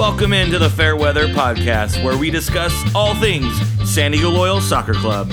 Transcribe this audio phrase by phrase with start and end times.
[0.00, 3.52] Welcome into the Fairweather Podcast, where we discuss all things
[3.86, 5.28] San Diego Loyal Soccer Club.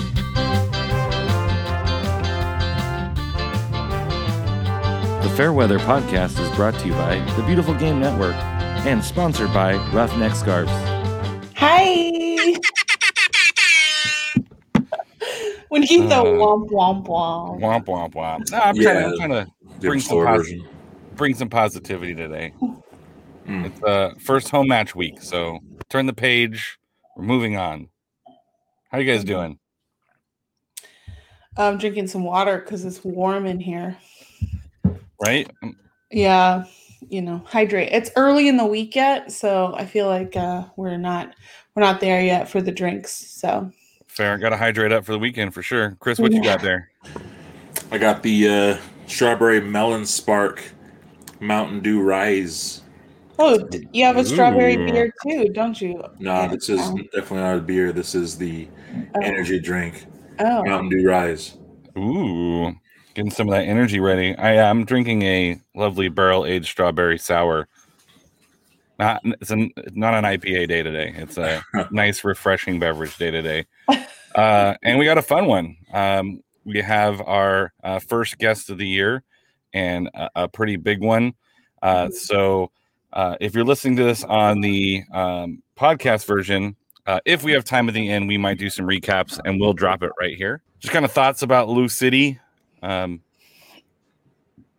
[5.24, 8.36] The Fairweather Podcast is brought to you by the Beautiful Game Network
[8.86, 10.72] and sponsored by Roughneck Scarves.
[11.56, 12.12] Hi.
[15.70, 17.60] when you keep the Uh, womp womp womp.
[17.62, 18.52] Womp womp womp.
[18.52, 18.92] No, I'm Yeah.
[18.92, 19.48] trying, I'm trying to
[19.80, 20.66] bring some, posi-
[21.16, 22.54] bring some positivity today.
[23.48, 23.66] Mm.
[23.66, 25.60] It's uh first home match week, so
[25.90, 26.78] turn the page.
[27.16, 27.90] We're moving on.
[28.92, 29.58] How you guys doing?
[31.58, 33.98] I'm drinking some water because it's warm in here.
[35.24, 35.50] Right?
[35.64, 35.76] Um,
[36.12, 36.66] Yeah,
[37.10, 37.90] you know, hydrate.
[37.92, 41.34] It's early in the week yet, so I feel like uh, we're not
[41.74, 43.12] we're not there yet for the drinks.
[43.12, 43.72] So
[44.08, 44.38] Fair.
[44.40, 45.96] Got to hydrate up for the weekend for sure.
[46.00, 46.90] Chris, what you got there?
[47.92, 50.64] I got the uh, strawberry melon spark
[51.40, 52.82] Mountain Dew Rise.
[53.40, 54.86] Oh, you have a strawberry Ooh.
[54.92, 56.04] beer too, don't you?
[56.20, 56.48] No, Yeah.
[56.48, 56.98] this is Oh.
[57.14, 57.92] definitely not a beer.
[57.92, 58.68] This is the
[59.16, 59.20] Oh.
[59.22, 60.06] energy drink
[60.40, 61.58] Oh, Mountain Dew Rise.
[61.98, 62.72] Ooh,
[63.16, 64.36] getting some of that energy ready.
[64.38, 67.68] I am drinking a lovely barrel aged strawberry sour.
[69.00, 71.14] Not it's an, not an IPA day today.
[71.16, 73.66] It's a nice, refreshing beverage day today.
[74.36, 75.76] Uh, and we got a fun one.
[75.94, 79.24] Um, we have our uh, first guest of the year
[79.74, 81.34] and a, a pretty big one.
[81.82, 82.72] Uh, so
[83.18, 86.76] uh, if you're listening to this on the um, podcast version,
[87.08, 89.74] uh, if we have time at the end, we might do some recaps and we'll
[89.74, 90.62] drop it right here.
[90.80, 92.40] Just kind of thoughts about Lou City,
[92.84, 93.22] um,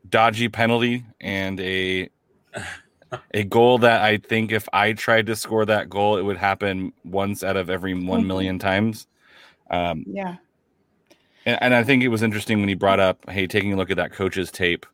[0.09, 2.09] dodgy penalty, and a
[3.35, 6.93] a goal that I think if I tried to score that goal, it would happen
[7.05, 8.27] once out of every Mhm.
[8.27, 9.07] million times.
[9.71, 10.37] Um, yeah.
[11.45, 13.91] and, and I think it was interesting when he brought up, hey, taking a look
[13.91, 14.87] at that coach's tape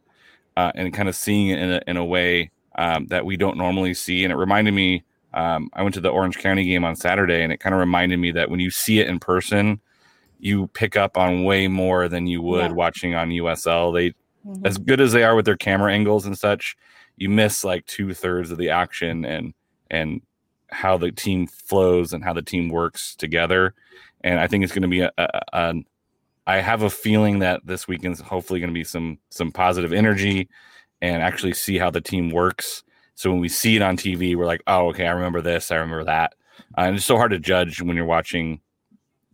[0.57, 3.57] uh, and kind of seeing it in a, in a way um, that we don't
[3.57, 4.25] normally see.
[4.25, 7.53] And it reminded me, um, I went to the Orange County game on Saturday, and
[7.53, 9.81] it kind of reminded me that when you see it in person,
[10.39, 12.73] you pick up on way more than you would Yeah.
[12.73, 13.93] watching on USL.
[13.93, 14.11] They,
[14.47, 14.67] Mhm.
[14.67, 16.77] as good as they are with their camera angles and such,
[17.17, 19.55] you miss like two thirds of the action and
[19.91, 20.23] and
[20.71, 23.75] how the team flows and how the team works together.
[24.23, 25.75] And I think it's going to be a, a, a
[26.47, 30.49] I have a feeling that this weekend's hopefully going to be some some positive energy
[31.05, 32.83] and actually see how the team works.
[33.15, 35.77] So when we see it on TV, we're like, oh, okay, I remember this, I
[35.77, 36.35] remember that.
[36.79, 38.61] Uh, and it's so hard to judge when you're watching,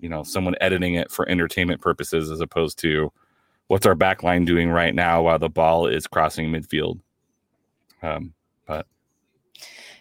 [0.00, 3.12] you know, someone editing it for entertainment purposes as opposed to
[3.68, 6.98] what's our back line doing right now while the ball is crossing midfield.
[8.02, 8.34] Um,
[8.66, 8.86] but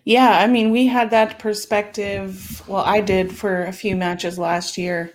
[0.06, 2.68] Yeah, I mean, we had that perspective.
[2.68, 5.14] Well, I did for a few matches last year,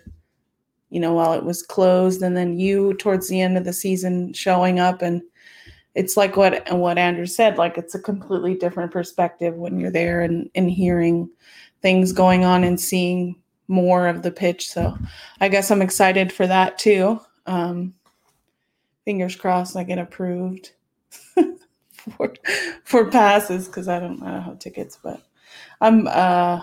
[0.91, 4.33] you know, while it was closed, and then you towards the end of the season
[4.35, 5.21] showing up, and
[5.95, 10.23] it's like what what Andrew said, like it's a completely different perspective when you're there
[10.23, 11.31] and and hearing
[11.83, 13.37] things going on and seeing
[13.69, 14.69] more of the pitch.
[14.69, 14.97] So,
[15.41, 17.21] I guess I'm excited for that too.
[17.47, 17.95] Um,
[19.05, 20.73] fingers crossed, I get approved.
[22.17, 22.35] for
[22.85, 25.23] for passes because I don't don't have tickets, but
[25.81, 26.63] I'm uh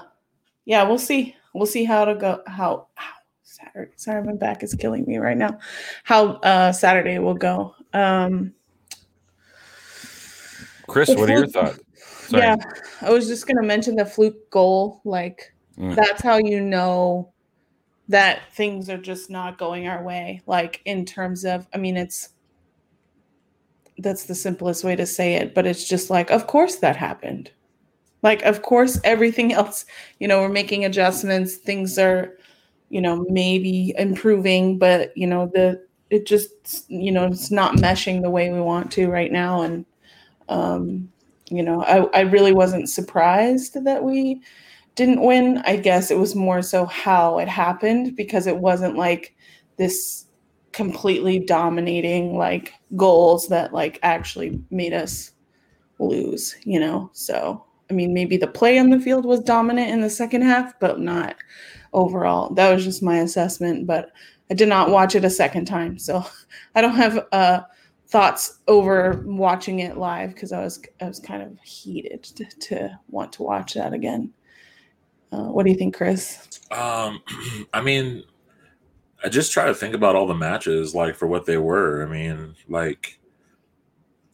[0.66, 1.36] yeah, we'll see.
[1.54, 3.14] We'll see how to go how how
[3.44, 3.92] Saturday.
[3.96, 5.60] Sorry, my back is killing me right now.
[6.04, 7.76] How uh Saturday will go.
[7.94, 8.54] Um
[10.92, 11.80] Chris, The what are your thoughts?
[12.28, 12.44] Sorry.
[12.44, 12.56] yeah,
[13.02, 15.02] I was just gonna mention the fluke goal.
[15.06, 15.96] Like Mm.
[15.96, 17.32] that's how you know
[18.10, 20.42] that things are just not going our way.
[20.46, 22.30] Like in terms of I mean it's
[23.98, 27.52] that's the simplest way to say it, but it's just like, of course that happened.
[28.24, 29.86] Like, of course, everything else,
[30.20, 32.38] you know, we're making adjustments, things are,
[32.90, 38.22] you know, maybe improving, but you know, the it just, you know, it's not meshing
[38.22, 39.62] the way we want to right now.
[39.62, 39.86] And
[40.52, 41.10] um,
[41.50, 44.42] you know, I, I really wasn't surprised that we
[44.96, 45.60] didn't win.
[45.66, 49.34] I guess it was more so how it happened because it wasn't like
[49.78, 50.26] this
[50.74, 55.32] completely dominating like goals that like actually made us
[56.00, 57.10] lose, you know.
[57.14, 60.78] So, I mean, maybe the play on the field was dominant in the second half,
[60.82, 61.36] but not
[61.94, 62.54] overall.
[62.54, 64.12] That was just my assessment, but
[64.50, 65.98] I did not watch it a second time.
[65.98, 66.26] So,
[66.76, 67.62] I don't have uh
[68.12, 73.00] thoughts over watching it live because I was I was kind of heated to, to
[73.10, 74.34] want to watch that again.
[75.32, 76.60] Uh, what do you think, Chris?
[76.72, 77.22] Um,
[77.74, 78.24] I mean,
[79.24, 82.06] I just try to think about all the matches, like for what they were.
[82.06, 83.18] I mean, like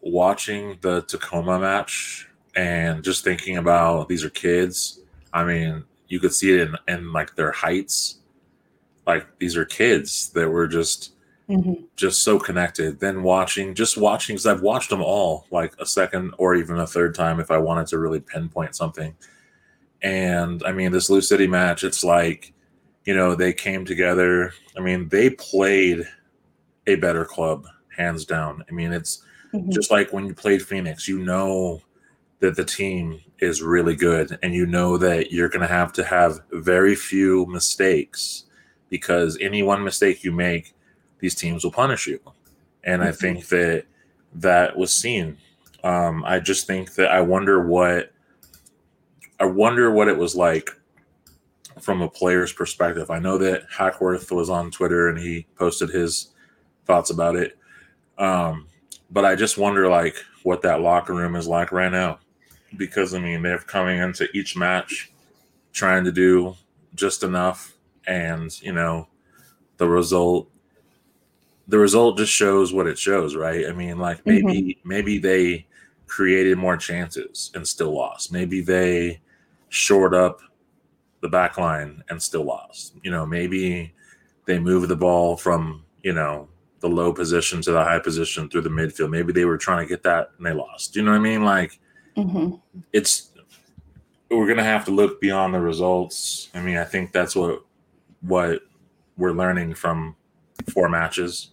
[0.01, 5.01] watching the Tacoma match and just thinking about these are kids.
[5.31, 8.19] I mean, you could see it in, in like their heights.
[9.06, 11.13] Like these are kids that were just
[11.49, 11.85] Mhm.
[11.95, 12.99] just so connected.
[12.99, 16.88] Then watching, just watching, because I've watched them all like a second or even a
[16.88, 19.15] third time if I wanted to really pinpoint something.
[20.01, 22.53] And I mean, this Lou City match, it's like,
[23.05, 24.53] you know, they came together.
[24.77, 26.03] I mean, they played
[26.88, 27.65] a better club,
[27.95, 28.63] hands down.
[28.69, 29.23] I mean, it's
[29.53, 29.71] Mhm.
[29.73, 31.81] just like when you played Phoenix, you know
[32.39, 36.03] that the team is really good, and you know that you're going to have to
[36.03, 38.45] have very few mistakes
[38.89, 40.73] because any one mistake you make,
[41.19, 42.19] these teams will punish you.
[42.83, 43.19] And I Mhm.
[43.19, 43.85] think that
[44.35, 45.37] that was seen.
[45.83, 48.11] Um, I just think that I wonder what
[49.39, 50.71] I wonder what it was like
[51.79, 53.11] from a player's perspective.
[53.11, 56.33] I know that Hackworth was on Twitter and he posted his
[56.85, 57.55] thoughts about it.
[58.17, 58.67] Um,
[59.11, 62.19] but I just wonder like what that locker room is like right now.
[62.77, 65.11] Because I mean they're coming into each match
[65.71, 66.55] trying to do
[66.95, 67.73] just enough
[68.07, 69.07] and you know
[69.77, 70.49] the result
[71.67, 73.65] the result just shows what it shows, right?
[73.67, 75.65] I mean, like maybe maybe they
[76.07, 78.31] created more chances and still lost.
[78.31, 79.19] Maybe they
[79.69, 80.39] shored up
[81.21, 82.93] the back line and still lost.
[83.03, 83.93] You know, maybe
[84.45, 86.47] they moved the ball from, you know,
[86.79, 89.09] the low position to the high position through the midfield.
[89.09, 90.95] Maybe they were trying to get that and they lost.
[90.95, 91.43] You know what I mean?
[91.43, 91.79] Like
[92.15, 92.61] Mhm.
[92.93, 93.31] it's
[94.29, 96.49] we're gonna have to look beyond the results.
[96.53, 97.63] I mean, I think that's what
[98.21, 98.61] what
[99.17, 100.15] we're learning from
[100.73, 101.51] four matches,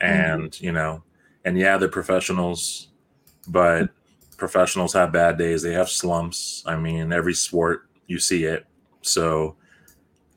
[0.00, 1.02] and you know,
[1.44, 2.88] and yeah, they're professionals,
[3.48, 3.90] but
[4.36, 5.62] professionals have bad days.
[5.62, 6.62] They have slumps.
[6.66, 8.66] I mean, every sport you see it.
[9.02, 9.56] So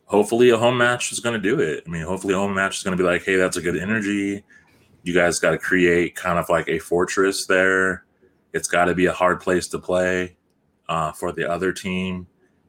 [0.05, 1.83] hopefully, a home match is going to do it.
[1.85, 3.77] I mean, hopefully, a home match is going to be like, hey, that's a good
[3.77, 4.43] energy.
[5.03, 8.05] You guys got to create kind of like a fortress there.
[8.53, 10.35] It's got to be a hard place to play
[10.87, 12.27] uh, for the other team.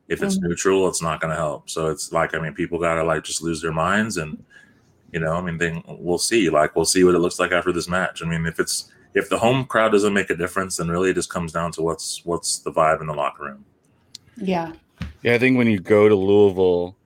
[0.09, 0.43] If it's Mhm.
[0.43, 1.71] neutral, it's not going to help.
[1.71, 4.43] So it's like, I mean, people got to like just lose their minds, and
[5.13, 6.51] you know, I mean, then we'll see.
[6.51, 8.23] Like, we'll see what it looks like after this match.
[8.23, 11.15] I mean, if it's if the home crowd doesn't make a difference, then really it
[11.15, 13.65] just comes down to what's what's the vibe in the locker room.
[14.37, 14.73] Yeah.
[15.23, 16.97] Yeah, I think when you go to Louisville,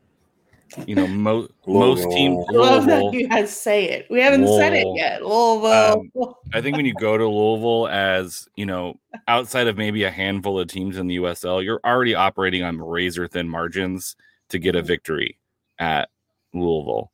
[0.86, 2.44] you know, mo- most teams.
[2.48, 4.06] I love that you guys say it.
[4.10, 5.22] We haven't said it yet.
[5.22, 6.10] Louisville.
[6.16, 8.98] Um, I think when you go to Louisville as, you know,
[9.28, 13.28] outside of maybe a handful of teams in the USL, you're already operating on razor
[13.28, 14.16] thin margins
[14.48, 15.38] to get a victory
[15.78, 16.08] at
[16.52, 17.12] Louisville.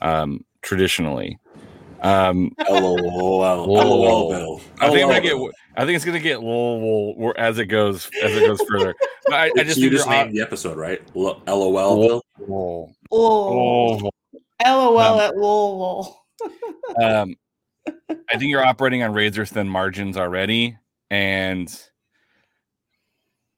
[0.00, 1.38] Um, traditionally.
[2.02, 3.66] Um, LOL, Lol.
[3.68, 5.46] LOL, I think it might LOL.
[5.48, 5.54] get.
[5.76, 8.94] I think it's going to get LOL as it goes as it goes further.
[9.26, 11.00] But I, I just you just you're named the episode, right?
[11.14, 12.22] LOL, LOL.
[12.38, 12.94] Louisville.
[13.10, 14.14] Louisville.
[14.64, 16.16] LOL Um, at Louisville.
[17.02, 17.36] um,
[18.30, 20.76] I think you're operating on razor thin margins already,
[21.10, 21.68] and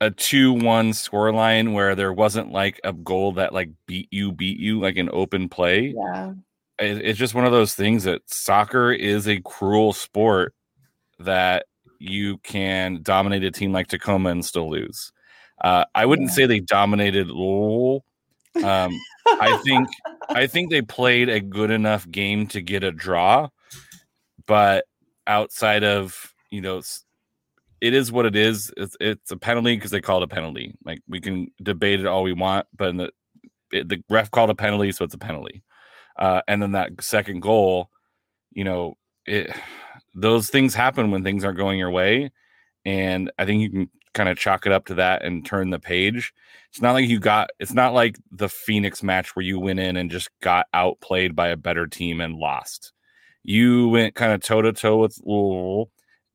[0.02, 4.80] a two-one scoreline where there wasn't like a goal that like beat you, beat you
[4.80, 5.94] like an open play.
[5.96, 6.32] Yeah.
[6.80, 10.54] It- it's just one of those things that soccer is a cruel sport
[11.20, 11.66] that
[12.00, 15.12] you can dominate a team like Tacoma and still lose.
[15.62, 16.34] Uh, I wouldn't Yeah.
[16.34, 18.04] say they dominated Lowell.
[18.56, 19.88] Um, I think
[20.30, 23.48] I think they played a good enough game to get a draw,
[24.46, 24.84] but
[25.28, 26.82] outside of you know,
[27.82, 28.72] it is what it is.
[28.76, 30.76] It's, it's a penalty because they called a penalty.
[30.84, 33.10] Like we can debate it all we want, but the
[33.72, 35.64] it, the ref called a penalty, so it's a penalty.
[36.16, 37.90] Uh, and then that second goal,
[38.52, 38.94] you know,
[39.26, 39.50] it
[40.14, 42.30] those things happen when things aren't going your way,
[42.84, 45.80] and I think you can kind of chalk it up to that and turn the
[45.80, 46.32] page.
[46.70, 47.50] It's not like you got.
[47.58, 51.48] It's not like the Phoenix match where you went in and just got outplayed by
[51.48, 52.92] a better team and lost.
[53.42, 55.18] You went kind of toe to toe with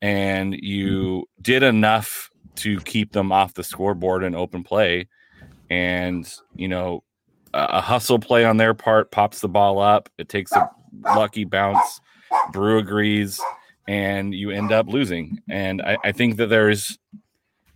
[0.00, 5.08] and you did enough to keep them off the scoreboard and open play.
[5.70, 7.02] And you know,
[7.54, 10.08] a, hustle play on their part pops the ball up.
[10.18, 10.70] It takes a
[11.02, 12.00] lucky bounce.
[12.52, 13.40] Brew agrees,
[13.86, 15.40] and you end up losing.
[15.48, 16.98] And I, I think that there's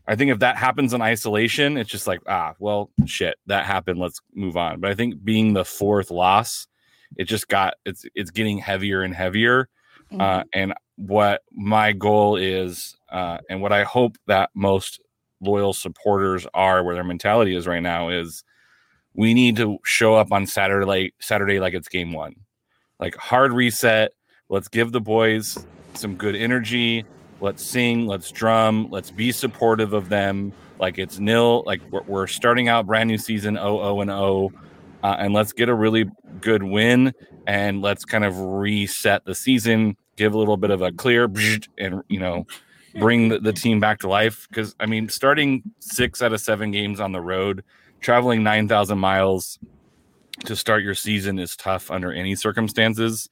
[0.06, 4.00] I think if that happens in isolation, it's just like, ah, well, shit, that happened.
[4.00, 4.80] Let's move on.
[4.80, 6.66] But I think being the fourth loss,
[7.16, 9.68] it just got it's it's getting heavier and heavier.
[10.10, 10.20] Mm-hmm.
[10.20, 10.74] Uh, and
[11.06, 15.00] what my goal is, uh, and what I hope that most
[15.40, 18.44] loyal supporters are, where their mentality is right now, is
[19.14, 22.36] we need to show up on Saturday Saturday like it's game one,
[23.00, 24.12] like hard reset.
[24.48, 27.04] Let's give the boys some good energy.
[27.40, 28.06] Let's sing.
[28.06, 28.88] Let's drum.
[28.90, 30.52] Let's be supportive of them.
[30.78, 31.64] Like it's nil.
[31.66, 34.50] Like we're, we're starting out brand new season 0 and 0
[35.02, 36.08] uh, and let's get a really
[36.40, 37.12] good win
[37.46, 41.24] and let's kind of reset the season give a little bit of a clear
[41.78, 42.46] and you know
[42.98, 46.70] bring the, the team back to life because i mean starting six out of seven
[46.70, 47.64] games on the road
[48.00, 49.58] traveling 9000 miles
[50.44, 53.30] to start your season is tough under any circumstances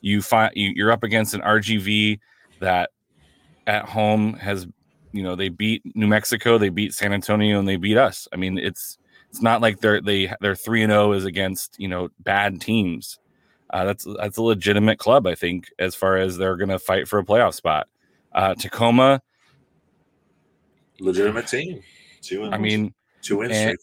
[0.00, 2.18] you find you, you're up against an rgv
[2.60, 2.90] that
[3.66, 4.66] at home has
[5.12, 8.26] you know they beat New Mexico, they beat San Antonio, and they beat us.
[8.32, 8.98] I mean, it's
[9.30, 13.18] it's not like they're they they're three and zero is against you know bad teams.
[13.72, 17.08] Uh, that's that's a legitimate club, I think, as far as they're going to fight
[17.08, 17.88] for a playoff spot.
[18.32, 19.22] Uh, Tacoma,
[21.00, 21.82] legitimate team.
[22.20, 22.44] Two.
[22.44, 23.52] I mean, two wins.
[23.52, 23.78] and,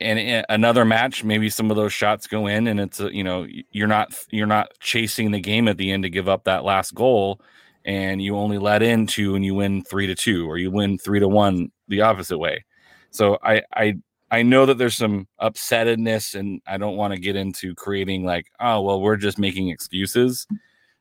[0.00, 3.24] and in another match, maybe some of those shots go in, and it's a, you
[3.24, 6.64] know you're not you're not chasing the game at the end to give up that
[6.64, 7.40] last goal,
[7.84, 10.98] and you only let in two, and you win three to two, or you win
[10.98, 12.64] three to one the opposite way.
[13.10, 13.98] So I I
[14.30, 18.46] I know that there's some upsettedness, and I don't want to get into creating like
[18.60, 20.46] oh well we're just making excuses.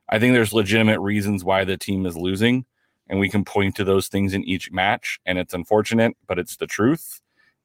[0.09, 2.65] I think there's legitimate reasons why the team is losing,
[3.09, 6.57] and we can point to those things in each match, and it's unfortunate, but it's
[6.57, 7.21] the truth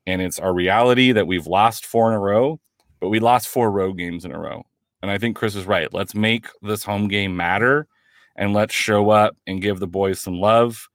[0.06, 2.60] and it's our reality that we've lost four in a row,
[3.00, 4.64] but we lost four road games in a row.
[5.00, 5.92] And I think Chris is right.
[5.92, 7.86] Let's make this home game matter
[8.36, 10.88] and let's show up and give the boys some love.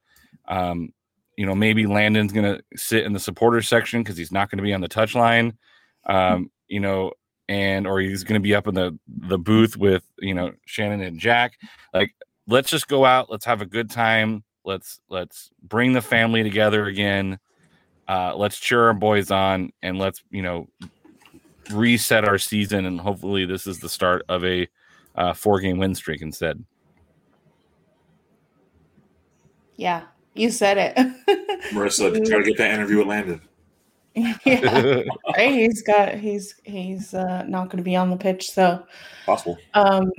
[0.47, 0.93] Um,
[1.37, 4.57] you know, maybe Landon's going to sit in the supporter section because he's not going
[4.57, 5.55] to be on the touchline.
[6.05, 7.13] Um, you know,
[7.47, 11.01] and or he's going to be up in the the booth with you know Shannon
[11.01, 11.53] and Jack.
[11.93, 12.13] Like,
[12.47, 13.29] let's just go out.
[13.29, 14.43] Let's have a good time.
[14.65, 17.39] Let's let's bring the family together again
[18.07, 20.67] uh, let's cheer our boys on and let's you know
[21.71, 24.67] reset our season and hopefully this is the start of a
[25.15, 26.63] uh, four game win streak instead
[29.75, 30.03] Yeah,
[30.37, 30.95] you said it.
[31.71, 33.41] Marissa, try to get that interview with Landon.
[34.45, 35.03] yeah,
[35.35, 35.51] right.
[35.51, 38.83] He's got he's he's uh, not going to be on the pitch, so
[39.27, 39.57] Possible.
[39.75, 40.11] um,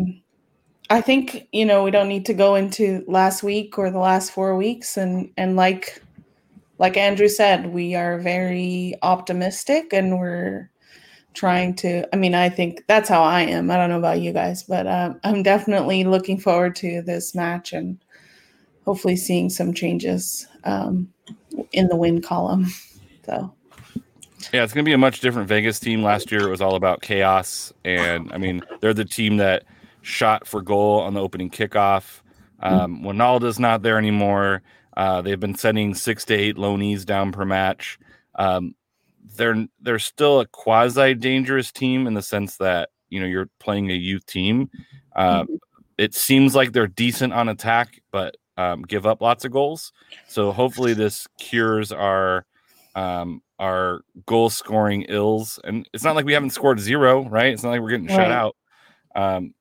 [0.89, 4.31] I think you know we don't need to go into last week or the last
[4.31, 6.01] four weeks, and and like
[6.79, 10.71] like Andrew said, we are very optimistic, and we're
[11.35, 12.07] trying to.
[12.15, 13.69] I mean, I think that's how I am.
[13.69, 17.73] I don't know about you guys, but um, I'm definitely looking forward to this match
[17.73, 17.99] and
[18.89, 21.07] hopefully seeing some changes um,
[21.73, 22.67] in the win column.
[23.27, 23.53] So.
[24.51, 26.03] Yeah, it's going to be a much different Vegas team.
[26.03, 29.65] Last year, it was all about chaos, and I mean, they're the team that
[30.01, 32.23] shot for goal on the opening kickoff.
[32.61, 34.63] Um, Wynalda's not there anymore.
[34.97, 37.99] Uh, they've been sending six to eight loanies down per match.
[38.37, 38.75] Um,
[39.37, 43.91] they're they're still a quasi dangerous team in the sense that you know you're playing
[43.91, 44.71] a youth team.
[45.15, 45.45] Uh,
[45.99, 49.93] it seems like they're decent on attack, but um, give up lots of goals.
[50.27, 52.45] So hopefully this cures our
[52.95, 55.59] um, our goal scoring ills.
[55.65, 57.53] And it's not like we haven't scored zero, right?
[57.53, 58.57] It's not like we're getting shut out.
[59.15, 59.55] Um,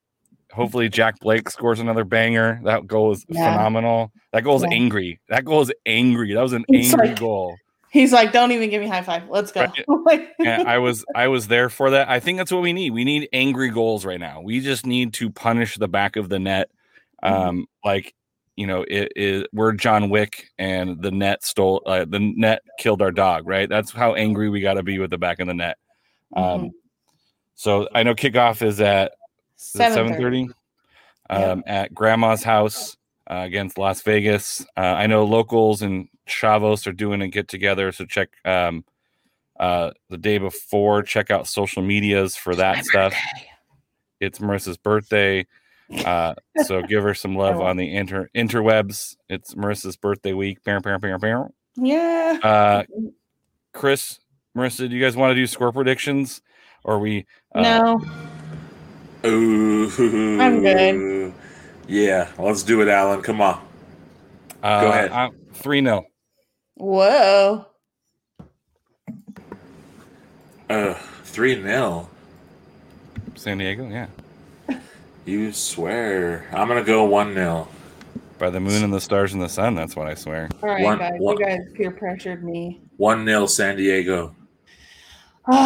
[0.51, 2.59] hopefully Jack Blake scores another banger.
[2.63, 3.53] That goal is Yeah.
[3.53, 4.11] phenomenal.
[4.33, 4.69] That goal is Yeah.
[4.75, 5.19] angry.
[5.29, 6.33] That goal is angry.
[6.33, 7.55] That was an It's angry like- goal.
[7.89, 9.29] He's like, don't even give me high five.
[9.29, 9.65] Let's go.
[10.39, 12.09] and I was I was there for that.
[12.09, 12.91] I think that's what we need.
[12.91, 14.41] We need angry goals right now.
[14.41, 16.69] We just need to punish the back of the net.
[17.23, 18.13] Um, like
[18.57, 23.01] you know, it is we're John Wick and the net stole uh, the net killed
[23.01, 23.69] our dog, right?
[23.69, 25.77] That's how angry we got to be with the back of the net.
[26.35, 26.71] Um, Mhm.
[27.55, 29.13] so I know kickoff is at
[29.55, 30.17] seven 7:30.
[30.17, 30.49] thirty
[31.29, 32.97] um, at Grandma's house
[33.29, 34.65] uh, against Las Vegas.
[34.75, 38.83] Uh, I know locals and Chavos are doing a get together, so check um,
[39.59, 41.03] uh, the day before.
[41.03, 43.13] Check out social medias for that stuff.
[44.19, 45.45] It's Marissa's birthday,
[46.05, 46.33] uh,
[46.65, 49.15] so give her some love on the inter interwebs.
[49.29, 50.63] It's Marissa's birthday week.
[50.63, 51.47] Bam, bam, bam, bam.
[51.75, 52.37] Yeah.
[52.43, 52.83] Uh,
[53.73, 54.19] Chris,
[54.55, 56.41] Marissa, do you guys want to do score predictions?
[56.83, 57.25] Or are we?
[57.53, 58.01] Uh, no.
[59.25, 61.33] Ooh, I'm good.
[61.87, 63.21] Yeah, let's do it, Alan.
[63.21, 63.61] Come on.
[64.63, 65.11] uh, Go ahead.
[65.11, 66.05] uh, Three 0
[66.75, 67.65] Whoa.
[70.69, 72.09] Uh, three 0
[73.35, 73.87] San Diego.
[73.89, 74.07] Yeah,
[75.27, 76.47] You swear.
[76.53, 77.67] I'm gonna go one 0
[78.37, 79.75] by the moon and the stars and the sun.
[79.75, 80.47] That's what I swear.
[80.63, 81.13] All right, One- guys.
[81.19, 82.79] one- You guys peer pressured me.
[82.95, 84.33] One 0 San Diego.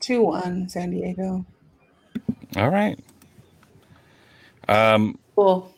[0.00, 1.46] Two one San Diego.
[2.56, 2.98] All right.
[4.68, 5.16] Um.
[5.36, 5.72] Cool.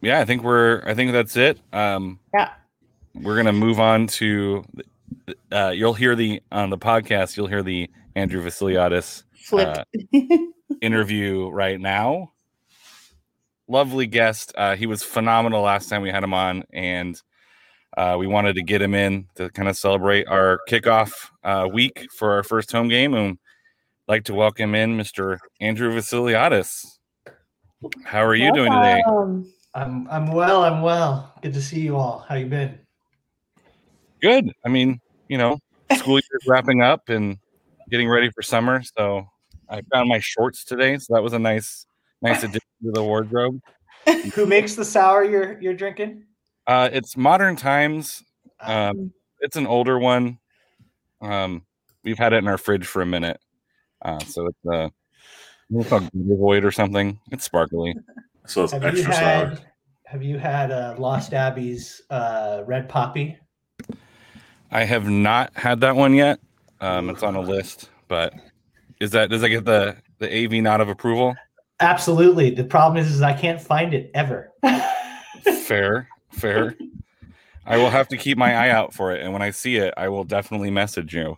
[0.00, 0.82] Yeah, I think we're.
[0.86, 1.58] I think that's it.
[1.72, 2.20] Um.
[2.32, 2.50] Yeah.
[3.14, 4.64] We're gonna move on to.
[5.50, 7.36] Uh, you'll hear the on the podcast.
[7.36, 9.84] You'll hear the Andrew Vassiliadis Flipped.
[10.80, 12.32] interview right now.
[13.68, 14.52] Lovely guest.
[14.56, 17.20] Uh, he was phenomenal last time we had him on, and
[17.96, 21.12] uh, we wanted to get him in to kind of celebrate our kickoff
[21.44, 23.38] uh, week for our first home game, and
[24.08, 25.38] like to welcome in Mr.
[25.60, 26.86] Andrew Vassiliadis.
[28.04, 29.02] How are you doing today?
[29.74, 30.64] I'm I'm well.
[30.64, 31.32] I'm well.
[31.42, 32.24] Good to see you all.
[32.28, 32.78] How you been?
[34.20, 34.52] Good.
[34.64, 35.58] I mean, you know,
[35.96, 37.38] school year's wrapping up and
[37.90, 38.82] getting ready for summer.
[38.96, 39.26] So
[39.72, 41.86] I found my shorts today, so that was a nice,
[42.20, 43.60] nice addition to the wardrobe.
[44.34, 46.24] Who makes the sour you're you're drinking?
[46.66, 48.22] Uh, it's modern times.
[48.60, 50.38] Um, it's an older one.
[51.20, 51.62] Um,
[52.04, 53.40] we've had it in our fridge for a minute.
[54.02, 54.88] Uh, so it's uh,
[55.70, 57.18] it's called Void or something.
[57.32, 57.94] It's sparkly.
[58.44, 59.58] So it's have you extra sour.
[60.06, 63.38] Have you had uh, Lost Abbey's uh, Red Poppy?
[64.72, 66.40] I have not had that one yet.
[66.80, 68.34] Um, it's on a list, but
[69.02, 71.34] is that does that get the the AV nod of approval?
[71.80, 72.50] Absolutely.
[72.50, 74.52] The problem is, is I can't find it ever.
[75.64, 76.76] Fair, fair.
[77.66, 79.92] I will have to keep my eye out for it, and when I see it,
[79.96, 81.36] I will definitely message you.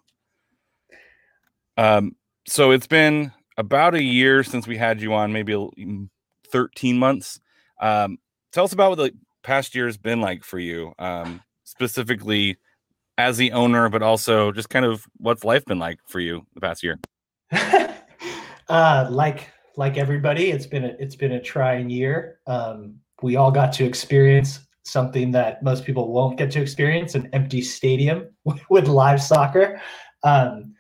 [1.78, 2.16] Um,
[2.46, 6.08] so it's been about a year since we had you on, maybe mm,
[6.48, 7.40] thirteen months.
[7.80, 8.18] Um,
[8.52, 12.58] tell us about what the past year has been like for you, um, specifically
[13.16, 16.60] as the owner, but also just kind of what's life been like for you the
[16.60, 16.98] past year.
[18.68, 22.38] uh, like like everybody, it's been a, it's been a trying year.
[22.46, 27.28] Um, we all got to experience something that most people won't get to experience: an
[27.32, 28.28] empty stadium
[28.70, 29.80] with live soccer.
[30.22, 30.74] Um,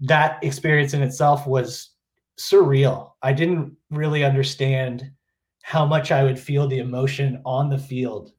[0.00, 1.90] that experience in itself was
[2.38, 3.12] surreal.
[3.22, 5.10] I didn't really understand
[5.62, 8.32] how much I would feel the emotion on the field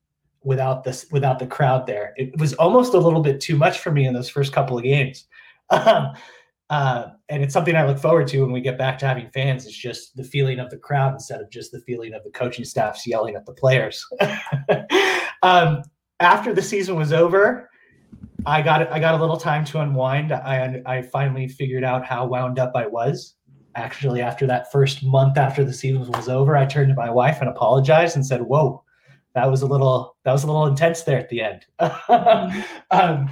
[0.44, 2.14] without this without the crowd there.
[2.18, 4.84] It was almost a little bit too much for me in those first couple of
[4.84, 5.26] games.
[5.72, 6.14] Um,
[6.70, 9.66] uh, and it's something I look forward to when we get back to having fans.
[9.66, 12.66] It's just the feeling of the crowd instead of just the feeling of the coaching
[12.66, 14.06] staffs yelling at the players.
[15.42, 15.82] um,
[16.20, 17.70] after the season was over,
[18.46, 20.32] I got I got a little time to unwind.
[20.32, 23.36] I I finally figured out how wound up I was.
[23.76, 27.38] Actually, after that first month after the season was over, I turned to my wife
[27.40, 28.84] and apologized and said, "Whoa,
[29.34, 31.66] that was a little that was a little intense there at the end."
[32.92, 33.30] um,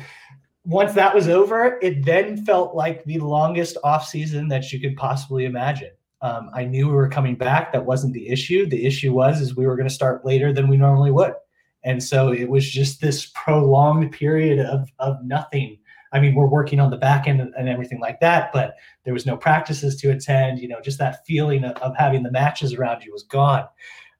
[0.67, 4.97] once that was over, it then felt like the longest off season that you could
[4.97, 5.91] possibly imagine.
[6.21, 7.71] Um, I knew we were coming back.
[7.71, 8.65] That wasn't the issue.
[8.65, 11.33] The issue was is we were going to start later than we normally would,
[11.83, 15.77] and so it was just this prolonged period of of nothing.
[16.11, 19.25] I mean, we're working on the back end and everything like that, but there was
[19.25, 20.59] no practices to attend.
[20.59, 23.65] You know, just that feeling of, of having the matches around you was gone.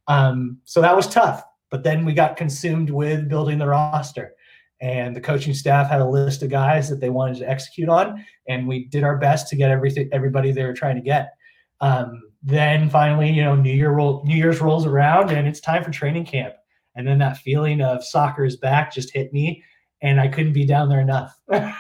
[0.08, 1.44] Um, so that was tough.
[1.70, 4.37] But then we got consumed with building the roster
[4.80, 8.24] and the coaching staff had a list of guys that they wanted to execute on
[8.48, 11.34] and we did our best to get everything everybody they were trying to get.
[11.82, 15.84] Um, then finally you know new year roll, new year's rolls around and it's time
[15.84, 16.54] for training camp.
[16.96, 19.64] And then that feeling of soccer is back just hit me
[20.02, 21.40] and i couldn't be down there enough.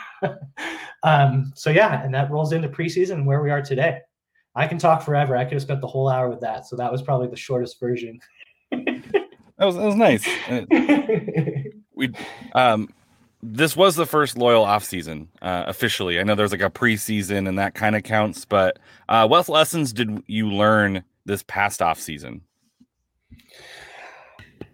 [1.03, 3.99] Um, so yeah and that rolls into preseason where we are today.
[4.55, 5.38] I can talk forever.
[5.38, 6.65] I could have spent the whole hour with that.
[6.65, 8.19] So that was probably the shortest version.
[8.71, 10.25] That was that was nice.
[11.97, 12.13] We
[12.53, 12.89] um
[13.43, 17.47] this was the first loyal off season uh officially i know there's like a preseason
[17.47, 18.79] and that kind of counts but
[19.10, 22.41] uh what lessons did you learn this past off season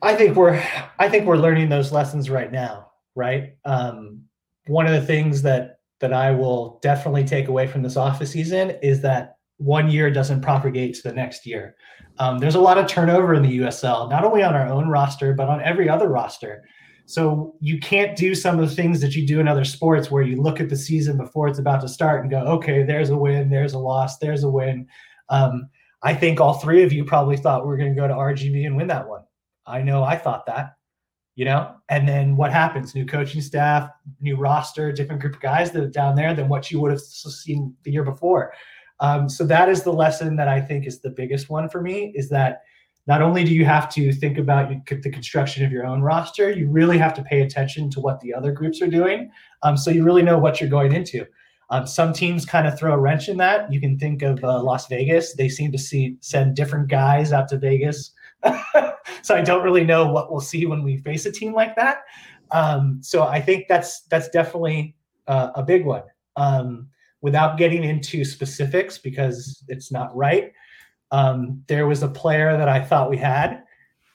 [0.03, 0.61] I think we're
[0.99, 3.55] I think we're learning those lessons right now, right?
[3.63, 4.23] Um,
[4.67, 8.71] one of the things that that I will definitely take away from this office season
[8.83, 11.75] is that one year doesn't propagate to the next year.
[12.19, 15.33] Um, there's a lot of turnover in the USL, not only on our own roster
[15.33, 16.63] but on every other roster.
[17.05, 20.23] So you can't do some of the things that you do in other sports where
[20.23, 23.17] you look at the season before it's about to start and go, okay, there's a
[23.17, 24.87] win, there's a loss, there's a win.
[25.29, 25.69] Um,
[26.01, 28.65] I think all three of you probably thought we were going to go to RGV
[28.65, 29.23] and win that one.
[29.65, 30.75] I know I thought that,
[31.35, 32.95] you know, and then what happens?
[32.95, 33.89] New coaching staff,
[34.19, 37.01] new roster, different group of guys that are down there than what you would have
[37.01, 38.53] seen the year before.
[38.99, 42.13] Um, so that is the lesson that I think is the biggest one for me
[42.15, 42.61] is that
[43.05, 46.69] not only do you have to think about the construction of your own roster, you
[46.69, 49.29] really have to pay attention to what the other groups are doing.
[49.61, 51.25] Um, so you really know what you're going into.
[51.69, 53.71] Um, some teams kind of throw a wrench in that.
[53.71, 55.33] You can think of uh, Las Vegas.
[55.33, 58.11] They seem to see send different guys out to Vegas.
[59.21, 62.03] so I don't really know what we'll see when we face a team like that.
[62.51, 64.95] Um, so I think that's that's definitely
[65.27, 66.03] uh, a big one.
[66.35, 66.89] Um,
[67.21, 70.51] without getting into specifics because it's not right,
[71.13, 73.63] um, there was a player that I thought we had,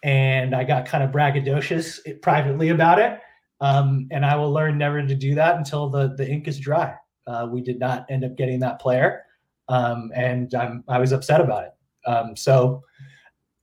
[0.02, 3.20] and I got kind of braggadocious privately about it.
[3.60, 6.94] Um, and I will learn never to do that until the the ink is dry.
[7.26, 9.22] Uh, we did not end up getting that player,
[9.68, 11.72] um, and I'm, I was upset about it.
[12.06, 12.82] Um, so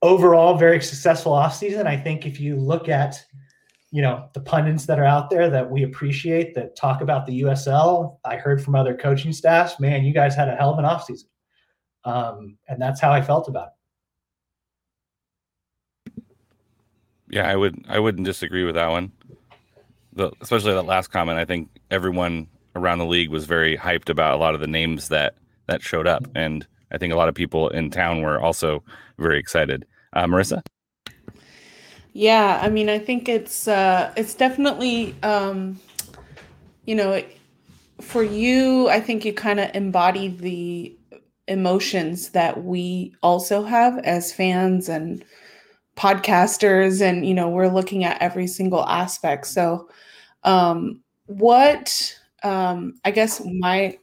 [0.00, 1.86] overall, very successful offseason.
[1.86, 3.22] I think if you look at
[3.90, 7.42] you know the pundits that are out there that we appreciate that talk about the
[7.42, 10.86] USL, I heard from other coaching staffs, man, you guys had a hell of an
[10.86, 11.26] offseason.
[12.06, 13.72] Um, and that's how I felt about it.
[17.28, 19.12] yeah i would i wouldn't disagree with that one.
[20.12, 24.34] The especially that last comment i think everyone around the league was very hyped about
[24.34, 25.34] a lot of the names that
[25.66, 26.26] that showed up.
[26.34, 28.82] And i think a lot of people in town were also
[29.18, 29.84] very excited.
[30.12, 30.62] Uh, marissa?
[32.12, 35.78] Yeah, I mean, I think it's uh, it's definitely um,
[36.86, 37.22] you know,
[38.00, 40.95] for you, I think you kind of embody the
[41.48, 45.24] emotions that we also have as fans and
[45.96, 49.46] podcasters, and you know, we're looking at every single aspect.
[49.46, 49.88] So,
[50.44, 53.98] um, what um, I guess my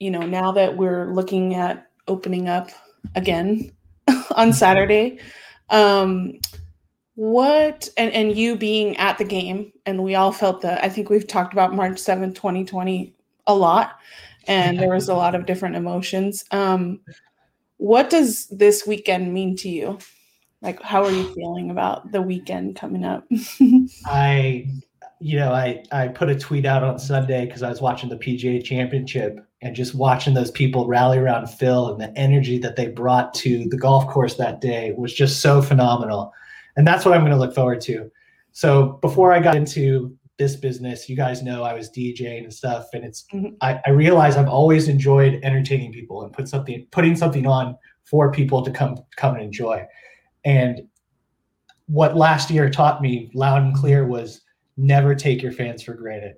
[0.00, 2.70] you know, now that we're looking at opening up
[3.14, 3.72] again
[4.36, 5.18] on Saturday,
[5.70, 6.38] um,
[7.14, 11.10] what and, and you being at the game, and we all felt that I think
[11.10, 13.14] we've talked about March 7, 2020
[13.46, 13.98] a lot,
[14.46, 16.44] and there was a lot of different emotions.
[16.50, 17.00] Um,
[17.76, 19.98] what does this weekend mean to you?
[20.62, 23.26] Like, how are you feeling about the weekend coming up?
[24.06, 24.66] I
[25.20, 28.16] you know, I I put a tweet out on Sunday because I was watching the
[28.16, 32.88] PGA Championship and just watching those people rally around Phil and the energy that they
[32.88, 36.32] brought to the golf course that day was just so phenomenal.
[36.76, 38.10] And that's what I'm going to look forward to.
[38.52, 42.86] So before I got into this business, you guys know I was DJing and stuff,
[42.92, 43.54] and it's mm-hmm.
[43.60, 48.32] I, I realize I've always enjoyed entertaining people and put something putting something on for
[48.32, 49.84] people to come come and enjoy.
[50.44, 50.82] And
[51.86, 54.40] what last year taught me loud and clear was
[54.76, 56.34] never take your fans for granted.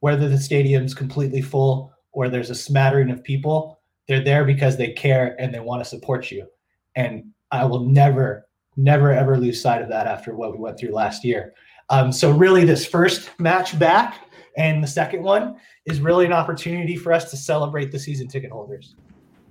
[0.00, 4.92] Whether the stadium's completely full or there's a smattering of people, they're there because they
[4.92, 6.46] care and they want to support you.
[6.94, 10.92] And I will never, never, ever lose sight of that after what we went through
[10.92, 11.54] last year.
[11.90, 16.96] Um, so, really, this first match back and the second one is really an opportunity
[16.96, 18.94] for us to celebrate the season ticket holders.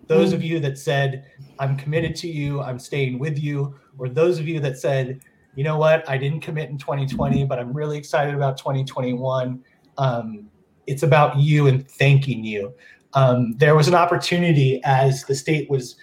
[0.07, 1.25] Those of you that said,
[1.59, 5.21] I'm committed to you, I'm staying with you, or those of you that said,
[5.55, 9.63] you know what, I didn't commit in 2020, but I'm really excited about 2021.
[9.97, 10.49] Um,
[10.87, 12.73] it's about you and thanking you.
[13.13, 15.95] Um, there was an opportunity as the state was,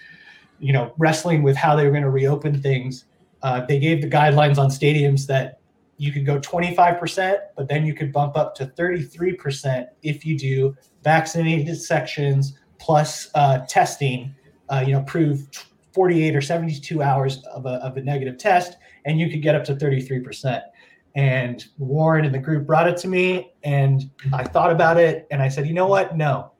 [0.59, 3.05] you know, wrestling with how they were going to reopen things.
[3.41, 5.58] Uh, they gave the guidelines on stadiums that
[5.99, 10.75] you could go 25%, but then you could bump up to 33% if you do
[11.03, 14.33] vaccinated sections plus uh, testing,
[14.69, 15.45] uh, you know, prove
[15.93, 19.65] 48 or 72 hours of a, of a negative test, and you could get up
[19.65, 20.61] to 33%.
[21.15, 25.41] And Warren and the group brought it to me, and I thought about it, and
[25.41, 26.15] I said, you know what?
[26.15, 26.53] No.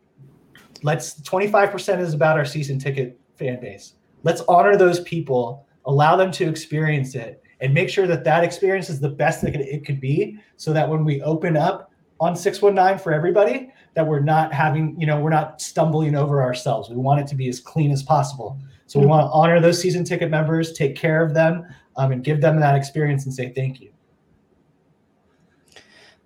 [0.83, 3.93] Let's 25% is about our season ticket fan base.
[4.23, 8.89] Let's honor those people, allow them to experience it, and make sure that that experience
[8.89, 13.01] is the best that it could be so that when we open up on 619
[13.01, 16.89] for everybody, that we're not having, you know, we're not stumbling over ourselves.
[16.89, 18.57] We want it to be as clean as possible.
[18.87, 22.23] So we want to honor those season ticket members, take care of them, um, and
[22.23, 23.91] give them that experience and say thank you.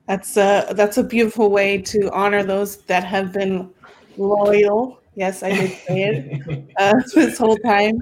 [0.07, 3.69] That's a that's a beautiful way to honor those that have been
[4.17, 4.99] loyal.
[5.15, 8.01] Yes, I did say it uh, this whole time.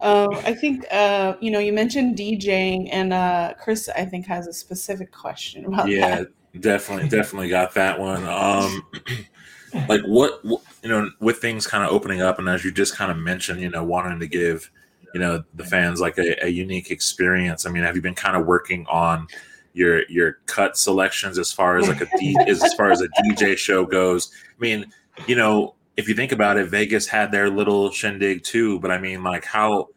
[0.00, 4.46] Um, I think uh, you know you mentioned DJing, and uh, Chris I think has
[4.46, 6.60] a specific question about yeah, that.
[6.60, 8.26] definitely, definitely got that one.
[8.26, 8.86] Um,
[9.88, 12.94] like what, what you know, with things kind of opening up, and as you just
[12.94, 14.70] kind of mentioned, you know, wanting to give
[15.14, 17.64] you know the fans like a, a unique experience.
[17.64, 19.26] I mean, have you been kind of working on
[19.72, 23.56] your your cut selections as far as like a D, as far as a DJ
[23.56, 24.32] show goes.
[24.48, 24.86] I mean,
[25.26, 28.80] you know, if you think about it, Vegas had their little shindig too.
[28.80, 29.88] But I mean, like how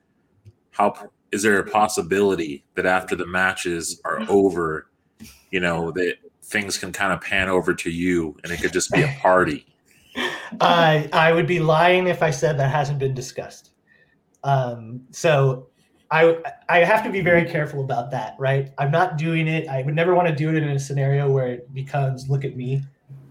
[0.71, 4.88] how is there a possibility that after the matches are over,
[5.51, 8.91] you know, that things can kind of pan over to you and it could just
[8.91, 9.65] be a party?
[10.62, 13.71] I I would be lying if I said that hasn't been discussed.
[14.43, 15.67] Um, so
[16.12, 16.38] I
[16.69, 18.71] I have to be very careful about that, right?
[18.77, 19.67] I'm not doing it.
[19.67, 22.56] I would never want to do it in a scenario where it becomes look at
[22.56, 22.84] me.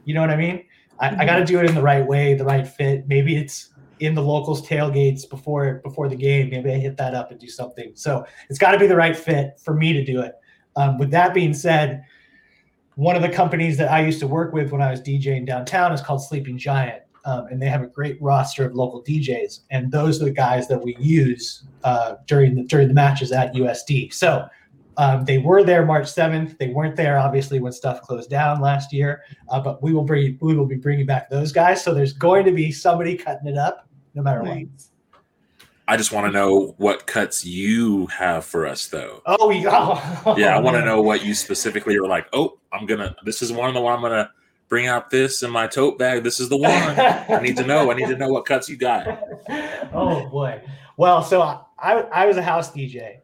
[0.04, 0.64] You know what I mean?
[0.98, 1.20] I, mm-hmm.
[1.20, 3.06] I got to do it in the right way, the right fit.
[3.08, 6.50] Maybe it's in the locals tailgates before before the game.
[6.50, 7.92] Maybe I hit that up and do something.
[7.94, 10.34] So it's got to be the right fit for me to do it.
[10.76, 12.04] Um, with that being said,
[12.94, 15.92] one of the companies that I used to work with when I was DJing downtown
[15.92, 19.90] is called Sleeping Giant um, and they have a great roster of local DJs, and
[19.92, 24.12] those are the guys that we use uh, during the during the matches at USD.
[24.12, 24.46] So
[24.96, 26.58] um, they were there March seventh.
[26.58, 30.38] They weren't there obviously when stuff closed down last year, uh, but we will bring
[30.40, 31.82] we will be bringing back those guys.
[31.82, 34.58] So there's going to be somebody cutting it up no matter what.
[35.88, 39.20] I just want to know what cuts you have for us, though.
[39.26, 40.34] Oh, yeah.
[40.38, 42.28] yeah, I want to know what you specifically are like.
[42.32, 43.16] Oh, I'm gonna.
[43.24, 44.30] This is one of the one I'm gonna
[44.68, 46.22] bring out this in my tote bag.
[46.22, 46.72] This is the one.
[46.72, 47.90] I need to know.
[47.90, 49.06] I need to know what cuts you got.
[49.94, 50.62] Oh boy.
[50.96, 53.18] Well, so I I was a house DJ,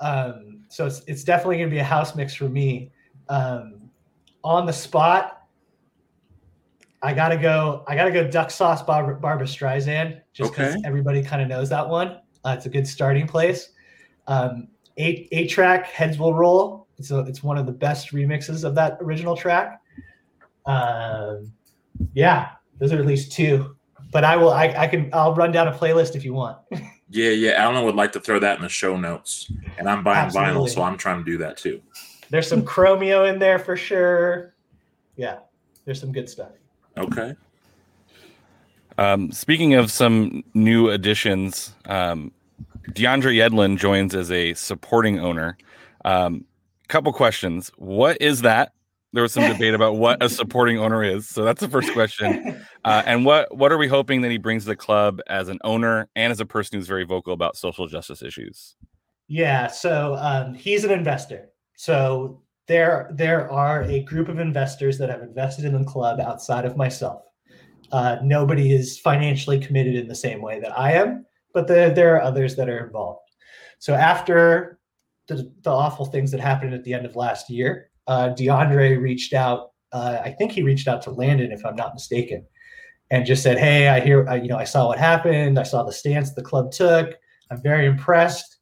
[0.00, 2.92] um, so it's it's definitely gonna be a house mix for me.
[3.28, 3.90] Um,
[4.42, 5.42] on the spot,
[7.02, 7.84] I gotta go.
[7.88, 10.82] I gotta go duck sauce Barbara, Barbra Streisand, just because okay.
[10.86, 12.20] everybody kind of knows that one.
[12.44, 13.70] Uh, it's a good starting place.
[14.28, 16.86] Um, eight A-Trak heads will roll.
[16.98, 19.82] It's a, it's one of the best remixes of that original track.
[20.66, 21.52] Um,
[22.14, 23.76] yeah, those are at least two.
[24.12, 26.58] But I will I, I can I'll run down a playlist if you want.
[27.10, 27.52] Yeah, yeah.
[27.52, 30.54] Alan would like to throw that in the show notes, and I'm buying Absolutely.
[30.54, 31.80] vinyl, so I'm trying to do that too.
[32.30, 34.54] There's some Chromeo in there for sure.
[35.16, 35.38] Yeah,
[35.84, 36.52] there's some good stuff.
[36.96, 37.34] Okay.
[38.96, 42.30] Um, speaking of some new additions, um,
[42.90, 45.56] DeAndre Yedlin joins as a supporting owner.
[46.04, 46.44] Um,
[46.88, 47.70] couple questions.
[47.76, 48.72] What is that?
[49.12, 51.28] There was some debate about what a supporting owner is.
[51.28, 52.64] So that's the first question.
[52.84, 55.58] Uh, and what what are we hoping that he brings to the club as an
[55.64, 58.76] owner and as a person who's very vocal about social justice issues?
[59.28, 61.50] Yeah, so um, he's an investor.
[61.76, 66.64] So there there are a group of investors that have invested in the club outside
[66.64, 67.22] of myself.
[67.92, 72.14] Uh, nobody is financially committed in the same way that I am, but there there
[72.16, 73.28] are others that are involved.
[73.78, 74.78] So after
[75.26, 79.32] the, the awful things that happened at the end of last year, uh, DeAndre reached
[79.32, 79.72] out.
[79.92, 82.44] Uh, I think he reached out to Landon, if I'm not mistaken,
[83.10, 85.58] and just said, "Hey, I hear I, you know I saw what happened.
[85.58, 87.14] I saw the stance the club took.
[87.50, 88.58] I'm very impressed.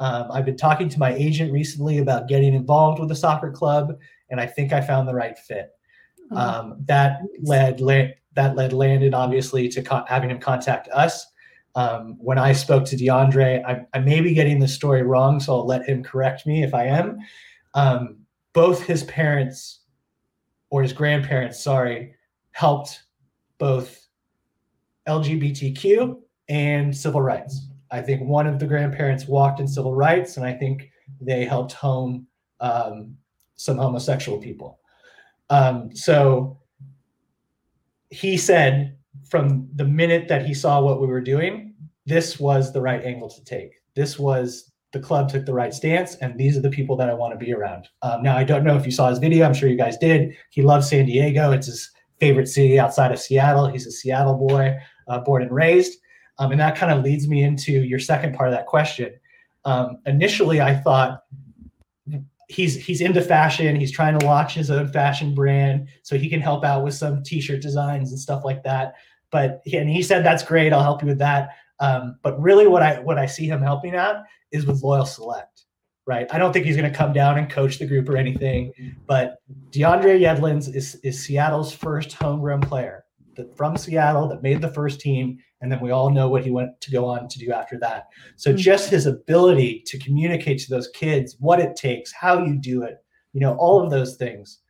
[0.00, 3.92] Um, I've been talking to my agent recently about getting involved with the soccer club,
[4.30, 5.70] and I think I found the right fit.
[6.32, 11.26] Um, that led that led Landon obviously to co- having him contact us.
[11.74, 15.54] Um, when I spoke to DeAndre, I, I may be getting the story wrong, so
[15.54, 17.18] I'll let him correct me if I am.
[17.74, 18.18] Um,
[18.52, 19.80] both his parents
[20.70, 22.14] or his grandparents, sorry,
[22.52, 23.04] helped
[23.58, 24.06] both
[25.06, 27.68] LGBTQ and civil rights.
[27.90, 31.72] I think one of the grandparents walked in civil rights, and I think they helped
[31.72, 32.26] home
[32.60, 33.16] um,
[33.56, 34.80] some homosexual people.
[35.50, 36.58] Um, so
[38.10, 38.96] he said
[39.28, 41.74] from the minute that he saw what we were doing,
[42.06, 43.74] this was the right angle to take.
[43.94, 47.14] This was the club took the right stance, and these are the people that I
[47.14, 47.88] want to be around.
[48.02, 49.46] Um, now, I don't know if you saw his video.
[49.46, 50.34] I'm sure you guys did.
[50.50, 51.50] He loves San Diego.
[51.52, 53.66] It's his favorite city outside of Seattle.
[53.66, 54.76] He's a Seattle boy,
[55.08, 55.98] uh, born and raised.
[56.38, 59.12] Um, and that kind of leads me into your second part of that question.
[59.64, 61.22] Um, initially, I thought
[62.48, 63.76] he's he's into fashion.
[63.76, 67.22] He's trying to launch his own fashion brand, so he can help out with some
[67.22, 68.94] T-shirt designs and stuff like that.
[69.30, 70.72] But and he said that's great.
[70.72, 71.50] I'll help you with that.
[71.82, 74.16] Um, but really, what I what I see him helping at
[74.52, 75.64] is with Loyal Select,
[76.06, 76.26] right?
[76.32, 78.72] I don't think he's going to come down and coach the group or anything.
[79.06, 79.38] But
[79.70, 83.04] DeAndre Yedlins is is Seattle's first homegrown player
[83.36, 86.52] that, from Seattle that made the first team, and then we all know what he
[86.52, 88.06] went to go on to do after that.
[88.36, 88.58] So Mhm.
[88.58, 92.98] just his ability to communicate to those kids what it takes, how you do it,
[93.32, 94.60] you know, all of those things.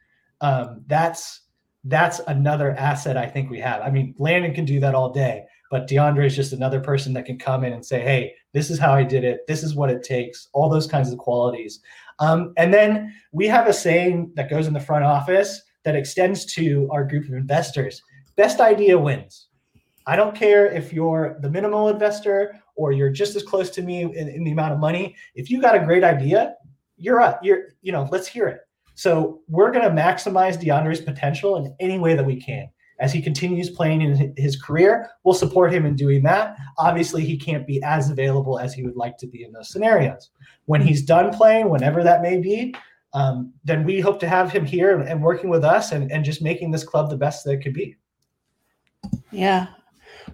[0.40, 1.40] Um, that's
[1.84, 3.82] that's another asset I think we have.
[3.82, 7.24] I mean, Landon can do that all day, but DeAndre is just another person that
[7.24, 9.40] can come in and say, "Hey, this is how I did it.
[9.48, 11.80] This is what it takes." All those kinds of qualities.
[12.18, 16.44] Um, and then we have a saying that goes in the front office that extends
[16.54, 18.02] to our group of investors.
[18.36, 19.48] Best idea wins.
[20.06, 24.02] I don't care if you're the minimal investor or you're just as close to me
[24.02, 25.16] in, in the amount of money.
[25.34, 26.54] If you got a great idea,
[26.98, 27.40] you're up.
[27.42, 28.60] You're, you know, let's hear it.
[28.94, 32.68] So we're going to maximize DeAndre's potential in any way that we can.
[33.02, 36.56] As he continues playing in his career, we'll support him in doing that.
[36.78, 40.30] Obviously, he can't be as available as he would like to be in those scenarios.
[40.66, 42.76] When he's done playing, whenever that may be,
[43.12, 46.24] um, then we hope to have him here and, and working with us and, and
[46.24, 47.96] just making this club the best that it could be.
[49.32, 49.66] Yeah.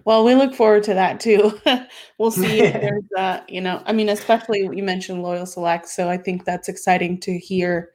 [0.05, 1.59] Well, we look forward to that too.
[2.19, 6.07] we'll see if there's uh, you know, I mean, especially you mentioned loyal select, so
[6.07, 7.93] I think that's exciting to hear.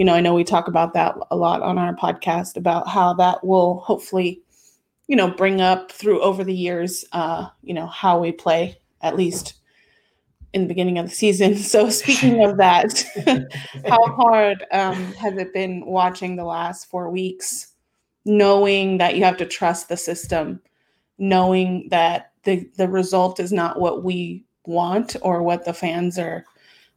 [0.00, 3.12] You know, I know we talk about that a lot on our podcast about how
[3.12, 4.40] that will hopefully,
[5.08, 9.14] you know, bring up through over the years, uh, you know, how we play at
[9.14, 9.56] least
[10.54, 11.54] in the beginning of the season.
[11.58, 13.04] So speaking of that,
[13.86, 17.74] how hard um, has it been watching the last four weeks,
[18.24, 20.62] knowing that you have to trust the system,
[21.18, 26.46] knowing that the the result is not what we want or what the fans are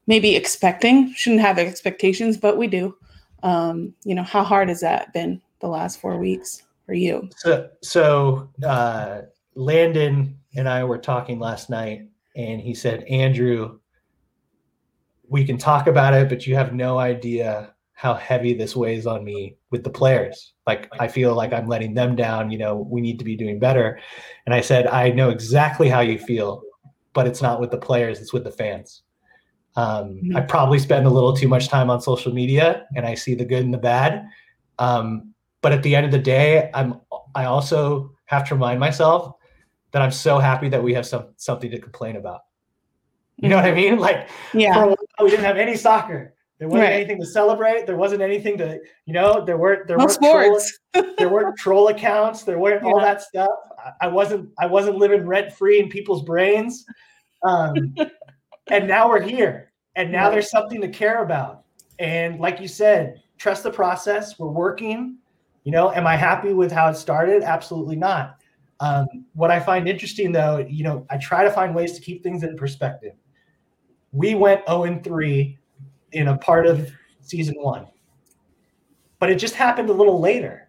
[0.07, 1.13] maybe expecting.
[1.13, 2.95] Shouldn't have expectations, but we do.
[3.43, 7.29] Um, you know, how hard has that been the last four weeks for you?
[7.37, 9.21] So, so uh,
[9.55, 13.79] Landon and I were talking last night, and he said, Andrew,
[15.27, 19.23] we can talk about it, but you have no idea how heavy this weighs on
[19.23, 20.53] me with the players.
[20.67, 22.51] Like, I feel like I'm letting them down.
[22.51, 23.99] You know, we need to be doing better.
[24.45, 26.63] And I said, I know exactly how you feel,
[27.13, 29.03] but it's not with the players, it's with the fans.
[29.75, 33.33] Um, I probably spend a little too much time on social media and I see
[33.33, 34.27] the good and the bad.
[34.77, 36.99] Um, but at the end of the day, I'm
[37.35, 39.33] I also have to remind myself
[39.91, 42.41] that I'm so happy that we have some something to complain about.
[43.37, 43.97] You know what I mean?
[44.07, 44.73] Like Yeah.
[44.73, 46.33] for a while, we didn't have any soccer.
[46.59, 46.95] There wasn't Right.
[46.95, 47.87] anything to celebrate.
[47.87, 50.79] There wasn't anything to, you know, there weren't there No weren't troll, sports.
[51.17, 52.43] there weren't troll accounts.
[52.43, 53.49] There weren't all that stuff.
[53.79, 56.85] I, I wasn't I wasn't living rent free in people's brains.
[57.43, 57.95] Um,
[58.67, 61.63] and now we're here, and now there's something to care about.
[61.99, 64.39] And like you said, trust the process.
[64.39, 65.17] We're working.
[65.63, 67.43] You know, am I happy with how it started?
[67.43, 68.37] Absolutely not.
[68.79, 72.23] Um, what I find interesting, though, you know, I try to find ways to keep
[72.23, 73.13] things in perspective.
[74.11, 75.57] We went 0 and 3
[76.11, 77.87] in a part of season one,
[79.19, 80.67] but it just happened a little later.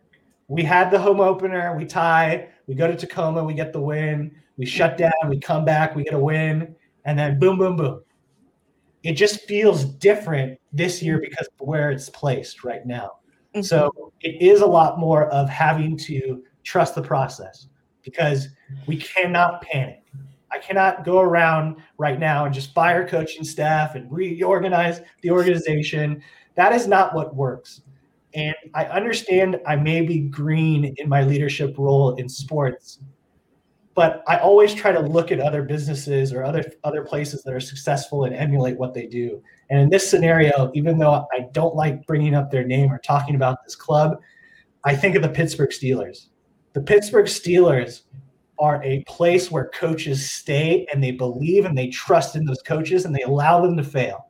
[0.48, 4.35] We had the home opener, we tie, we go to Tacoma, we get the win,
[4.57, 6.73] we shut down, we come back, we get a win,
[7.04, 8.02] and then boom, boom, boom.
[9.02, 13.12] It just feels different this year because of where it's placed right now.
[13.54, 13.64] Mhm.
[13.64, 17.68] So it is a lot more of having to trust the process
[18.02, 18.48] because
[18.86, 20.00] we cannot panic.
[20.50, 26.22] I cannot go around right now and just fire coaching staff and reorganize the organization.
[26.54, 27.82] That is not what works.
[28.34, 33.00] And I understand I may be green in my leadership role in sports,
[33.94, 37.61] but I always try to look at other businesses or other other places that are
[37.61, 39.42] successful and emulate what they do.
[39.70, 43.37] And in this scenario, even though I don't like bringing up their name or talking
[43.37, 44.18] about this club,
[44.85, 46.28] I think of the Pittsburgh Steelers.
[46.72, 48.02] The Pittsburgh Steelers
[48.59, 53.04] are a place where coaches stay and they believe and they trust in those coaches
[53.04, 54.28] and they allow them to fail.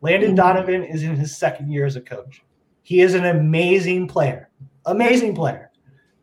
[0.00, 0.36] Landon Mhm.
[0.36, 2.42] Donovan is in his second year as a coach.
[2.82, 4.50] He is an amazing player,
[4.86, 5.70] amazing player,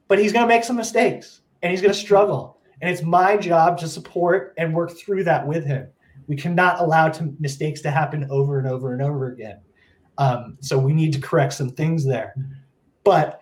[0.07, 2.60] but he's going to make some mistakes and he's going to struggle.
[2.81, 5.87] And it's my job to support and work through that with him.
[6.27, 9.59] We cannot allow to, mistakes to happen over and over and over again.
[10.17, 12.35] Um, so we need to correct some things there.
[13.03, 13.39] But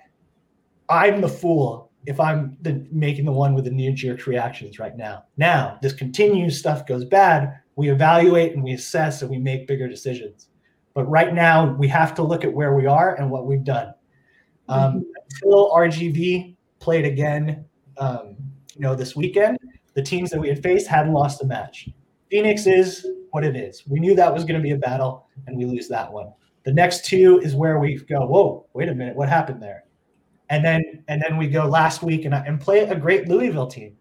[0.90, 4.96] I'm the fool if I'm the, making the one with the knee jerk reactions right
[4.96, 5.26] now.
[5.38, 7.60] Now, this continues, stuff goes bad.
[7.76, 10.48] We evaluate and we assess and we make bigger decisions.
[10.94, 13.94] But right now, we have to look at where we are and what we've done.
[14.68, 17.66] Um, Until RGV played again,
[17.98, 18.36] um,
[18.80, 19.58] you know, this weekend,
[19.94, 21.90] the teams that we had faced hadn't lost a match.
[22.32, 23.84] Phoenix is what it is.
[23.88, 26.32] We knew that was going to be a battle, and we lose that one.
[26.64, 28.26] The next two is where we go.
[28.26, 29.84] Whoa, wait a minute, what happened there?
[30.50, 33.98] And then and then we go last week and, and play a great Louisville team.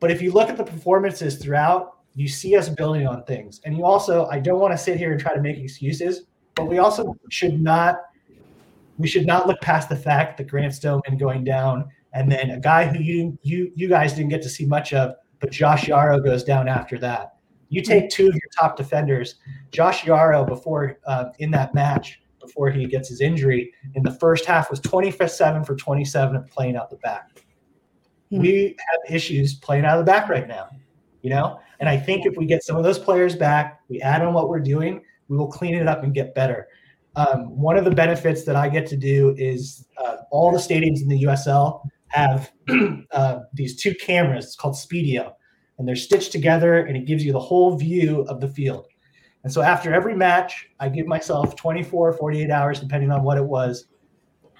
[0.00, 3.60] But if you look at the performances throughout, you see us building on things.
[3.64, 6.22] And you also, I don't want to sit here and try to make excuses,
[6.54, 7.96] but we also should not
[8.98, 12.60] we should not look past the fact that Grant Stoneman going down, and then a
[12.60, 16.22] guy who you you you guys didn't get to see much of, but Josh Yaro
[16.22, 17.34] goes down after that.
[17.68, 19.36] You take two of your top defenders,
[19.70, 24.44] Josh Yaro, before uh, in that match before he gets his injury in the first
[24.44, 27.44] half was 27 for 27 playing out the back.
[28.30, 28.38] Hmm.
[28.38, 30.68] We have issues playing out of the back right now,
[31.22, 31.60] you know.
[31.78, 34.48] And I think if we get some of those players back, we add on what
[34.48, 36.66] we're doing, we will clean it up and get better.
[37.16, 41.02] Um, one of the benefits that I get to do is uh, all the stadiums
[41.02, 42.52] in the USL have
[43.12, 44.46] uh, these two cameras.
[44.46, 45.32] It's called Speedio,
[45.78, 48.86] and they're stitched together, and it gives you the whole view of the field.
[49.42, 53.44] And so after every match, I give myself 24, 48 hours, depending on what it
[53.44, 53.86] was,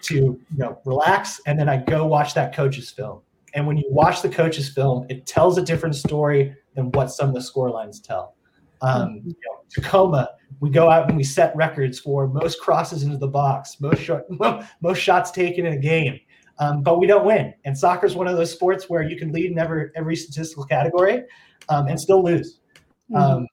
[0.03, 3.21] to you know relax, and then I go watch that coach's film.
[3.55, 7.29] And when you watch the coach's film, it tells a different story than what some
[7.29, 8.37] of the score lines tell.
[8.81, 13.19] Um, you know, Tacoma, we go out and we set records for most crosses into
[13.19, 14.23] the box, most shot,
[14.81, 16.19] most shots taken in a game,
[16.61, 17.53] um, but we don't win.
[17.65, 20.65] And soccer is one of those sports where you can lead in every every statistical
[20.65, 21.25] category
[21.69, 22.61] um, and still lose.
[23.15, 23.47] Um,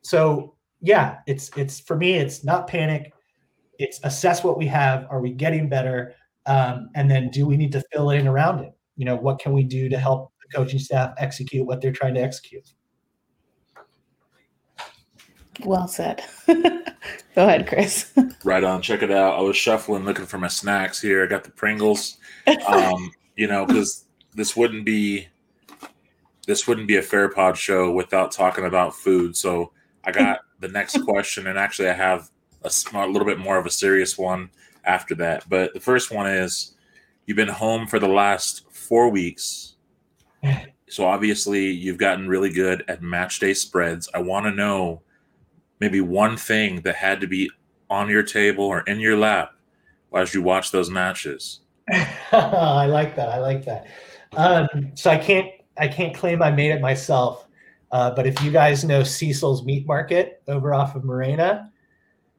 [0.00, 3.12] so yeah, it's it's for me, it's not panic.
[3.78, 5.06] It's assess what we have.
[5.10, 6.14] Are we getting better?
[6.46, 8.72] Um, and then do we need to fill in around it?
[8.96, 12.14] You know, what can we do to help the coaching staff execute what they're trying
[12.14, 12.72] to execute?
[15.64, 16.22] Well said.
[17.34, 18.12] Go ahead, Chris.
[18.44, 18.82] Right on.
[18.82, 19.38] Check it out.
[19.38, 21.22] I was shuffling, looking for my snacks here.
[21.22, 22.16] I got the Pringles.
[22.66, 25.28] Um, you know, because this wouldn't be
[26.48, 29.36] this wouldn't be a fair pod show without talking about food.
[29.36, 29.70] So
[30.04, 32.30] I got the next question, and actually, I have
[32.62, 34.50] a, small, a little bit more of a serious one
[34.84, 35.48] after that.
[35.48, 36.74] But the first one is:
[37.26, 39.76] You've been home for the last four weeks,
[40.88, 44.08] so obviously you've gotten really good at match day spreads.
[44.12, 45.02] I want to know
[45.82, 47.50] maybe one thing that had to be
[47.90, 49.50] on your table or in your lap
[50.14, 51.62] as you watch those matches.
[52.32, 53.28] I like that.
[53.28, 53.88] I like that.
[54.36, 57.48] Um, so I can't I can't claim I made it myself,
[57.90, 61.72] uh, but if you guys know Siesel's Meat Market over off of Morena,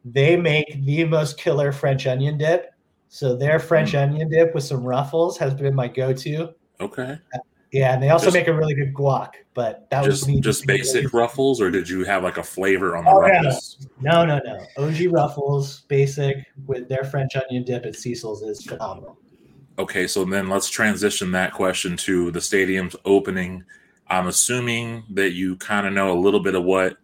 [0.06, 2.74] they make the most killer French onion dip.
[3.10, 6.54] So their French onion dip with some ruffles has been my go-to.
[6.80, 7.20] Okay.
[7.74, 10.40] Yeah, and they also Just- make a really good guac, but that just was me
[10.40, 13.42] just basic ruffles, or did you have like a flavor on the Oh, yeah.
[13.42, 13.88] ruffles?
[14.00, 14.60] No, no, no.
[14.78, 19.18] OG Ruffles, basic with their French onion dip at Siesel's is phenomenal.
[19.80, 23.64] Okay, so then let's transition that question to the stadium's opening.
[24.08, 26.98] I'm assuming that you kind of know a little bit of what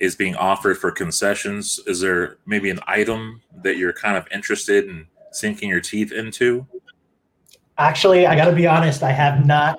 [0.00, 1.80] is being offered for concessions.
[1.86, 6.66] Is there maybe an item that you're kind of interested in sinking your teeth into?
[7.76, 9.02] Actually, I got to be honest.
[9.02, 9.78] I have not.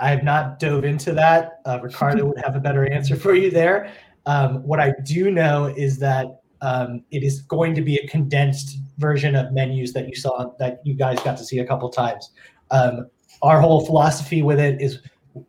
[0.00, 1.60] I have not dove into that.
[1.64, 3.92] Uh, Ricardo would have a better answer for you there.
[4.26, 6.26] Um, what I do know is that
[6.60, 10.80] um, it is going to be a condensed version of menus that you saw that
[10.84, 12.30] you guys got to see a couple times.
[12.70, 13.06] Um,
[13.42, 15.00] our whole philosophy with it is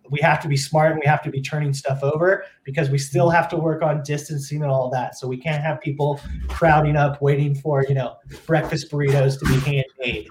[0.10, 2.98] we have to be smart and we have to be turning stuff over because we
[2.98, 5.18] still have to work on distancing and all that.
[5.18, 8.16] So we can't have people crowding up waiting for you know
[8.46, 10.28] breakfast burritos to be handmade.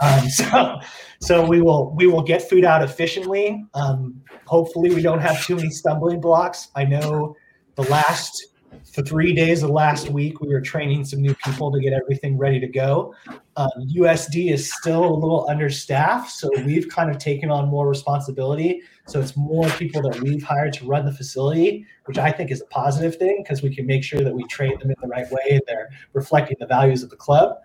[0.00, 0.80] Um, so
[1.20, 3.64] so we will we will get food out efficiently.
[3.74, 6.68] Um, hopefully we don't have too many stumbling blocks.
[6.74, 7.36] I know
[7.76, 8.52] the last
[8.92, 12.36] for three days of last week we were training some new people to get everything
[12.36, 13.14] ready to go.
[13.56, 18.82] Um, USD is still a little understaffed, so we've kind of taken on more responsibility.
[19.06, 22.60] So it's more people that we've hired to run the facility, which I think is
[22.60, 25.30] a positive thing because we can make sure that we train them in the right
[25.30, 27.56] way and they're reflecting the values of the club.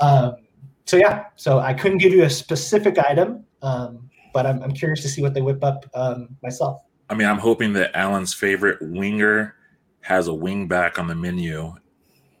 [0.00, 0.36] Um,
[0.84, 5.02] so yeah, so I couldn't give you a specific item, um, but I'm, I'm curious
[5.02, 6.82] to see what they whip up um, myself.
[7.10, 9.56] I mean, I'm hoping that Alan's favorite winger
[10.00, 11.74] has a wing back on the menu,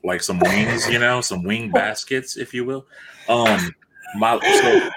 [0.04, 2.86] like some wings, you know, some wing baskets, if you will.
[3.28, 3.74] Um,
[4.16, 4.90] my so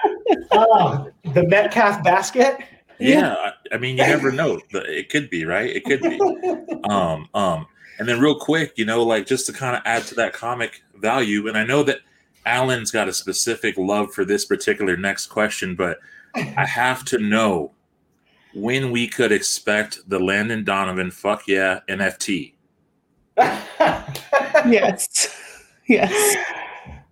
[0.52, 2.58] Oh, the Metcalf basket.
[2.98, 4.60] Yeah, I, I mean, you never know.
[4.72, 5.74] It could be right.
[5.74, 6.18] It could be.
[6.88, 7.66] Um, um,
[7.98, 10.82] and then real quick, you know, like just to kind of add to that comic
[10.96, 11.98] value, and I know that
[12.46, 15.98] Alan's got a specific love for this particular next question, but
[16.34, 17.72] I have to know
[18.54, 22.54] when we could expect the Landon Donovan fuck yeah NFT.
[24.66, 25.36] Yes.
[25.86, 26.36] Yes.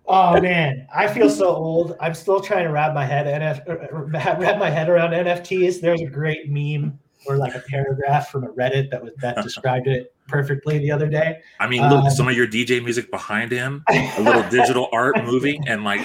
[0.07, 1.95] Oh man, I feel so old.
[1.99, 4.05] I'm still trying to wrap my head NF, er, er,
[4.39, 5.81] wrap my head around NFTs.
[5.81, 9.87] There's a great meme or like a paragraph from a Reddit that was that described
[9.87, 11.39] it perfectly the other day.
[11.59, 15.23] I mean, look, Um, some of your DJ music behind him, a little digital art
[15.25, 16.01] moving, and like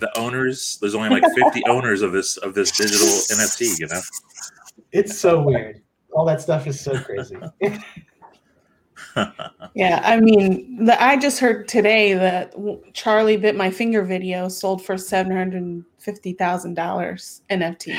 [0.00, 0.78] the owners.
[0.80, 3.78] There's only like 50 owners of this of this digital NFT.
[3.78, 4.00] You know.
[4.90, 5.80] It's so weird.
[6.12, 7.36] All that stuff is so crazy.
[9.74, 12.54] Yeah, I mean, the, I just heard today that
[12.94, 17.96] Charlie bit my finger video sold for seven hundred and fifty thousand dollars NFT.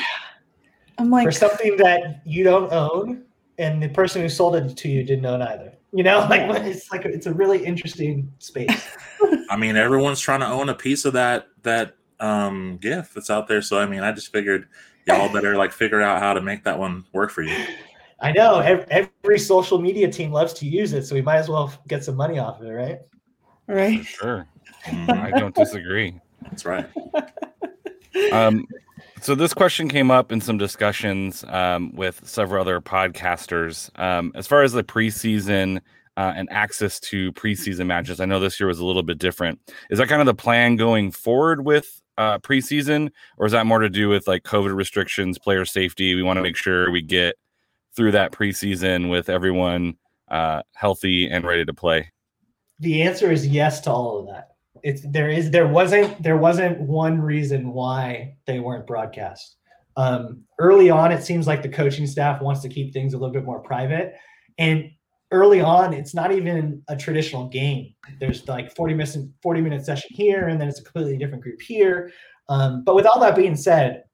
[0.98, 3.24] I'm like, For something that you don't own,
[3.58, 5.72] and the person who sold it to you didn't own either.
[5.92, 8.96] You know, like it's like it's a really interesting space.
[9.50, 13.48] I mean, everyone's trying to own a piece of that that um gift that's out
[13.48, 13.62] there.
[13.62, 14.68] So I mean, I just figured
[15.06, 17.56] y'all better like figure out how to make that one work for you.
[18.20, 21.48] I know ev- every social media team loves to use it, so we might as
[21.48, 22.98] well get some money off of it, right?
[23.66, 24.04] For right?
[24.04, 24.46] sure.
[24.84, 26.20] Mhm, I don't disagree.
[26.42, 26.86] that's right.
[28.32, 28.66] Um,
[29.20, 33.90] so this question came up in some discussions um, with several other podcasters.
[33.98, 35.78] Um, as far as the preseason
[36.16, 39.60] uh, and access to preseason matches, I know this year was a little bit different.
[39.90, 43.78] Is that kind of the plan going forward with uh, preseason, or is that more
[43.78, 46.14] to do with like COVID restrictions, player safety?
[46.14, 47.36] We want to make sure we get
[47.94, 49.94] through that preseason with everyone
[50.30, 52.10] uh, healthy and ready to play.
[52.78, 54.48] The answer is yes to all of that.
[54.82, 59.56] It's there is there wasn't there wasn't one reason why they weren't broadcast.
[59.96, 63.32] Um, early on, it seems like the coaching staff wants to keep things a little
[63.32, 64.14] bit more private,
[64.56, 64.90] and
[65.32, 67.92] early on, it's not even a traditional game.
[68.18, 71.60] There's like 40 minutes 40 minute session here, and then it's a completely different group
[71.60, 72.10] here.
[72.48, 74.04] Um, but with all that being said,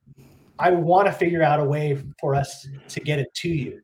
[0.59, 3.80] I want to figure out a way for us to get it to you.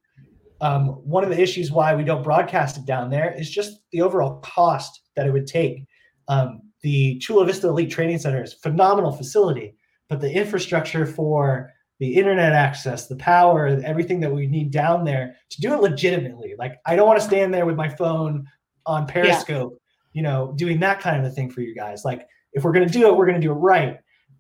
[0.60, 4.00] Um, one of the issues why we don't broadcast it down there is just the
[4.00, 5.84] overall cost that it would take.
[6.28, 9.74] Um, the Chula Vista Elite Training Center is a phenomenal facility,
[10.08, 15.36] but the infrastructure for the internet access, the power, everything that we need down there
[15.50, 16.54] to do it legitimately.
[16.58, 18.46] Like I don't want to stand there with my phone
[18.86, 19.78] on Periscope,
[20.12, 22.04] you know, doing that kind of a thing for you guys.
[22.04, 23.98] Like if we're going to do it, we're going to do it right.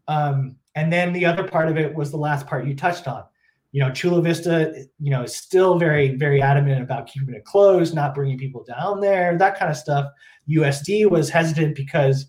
[0.08, 3.24] Um, and then the other part of it was the last part you touched on.
[3.72, 7.94] You know, Chula Vista, you know, is still very, very adamant about keeping it closed,
[7.94, 10.10] not bringing people down there, that kind of stuff.
[10.48, 12.26] USD was hesitant because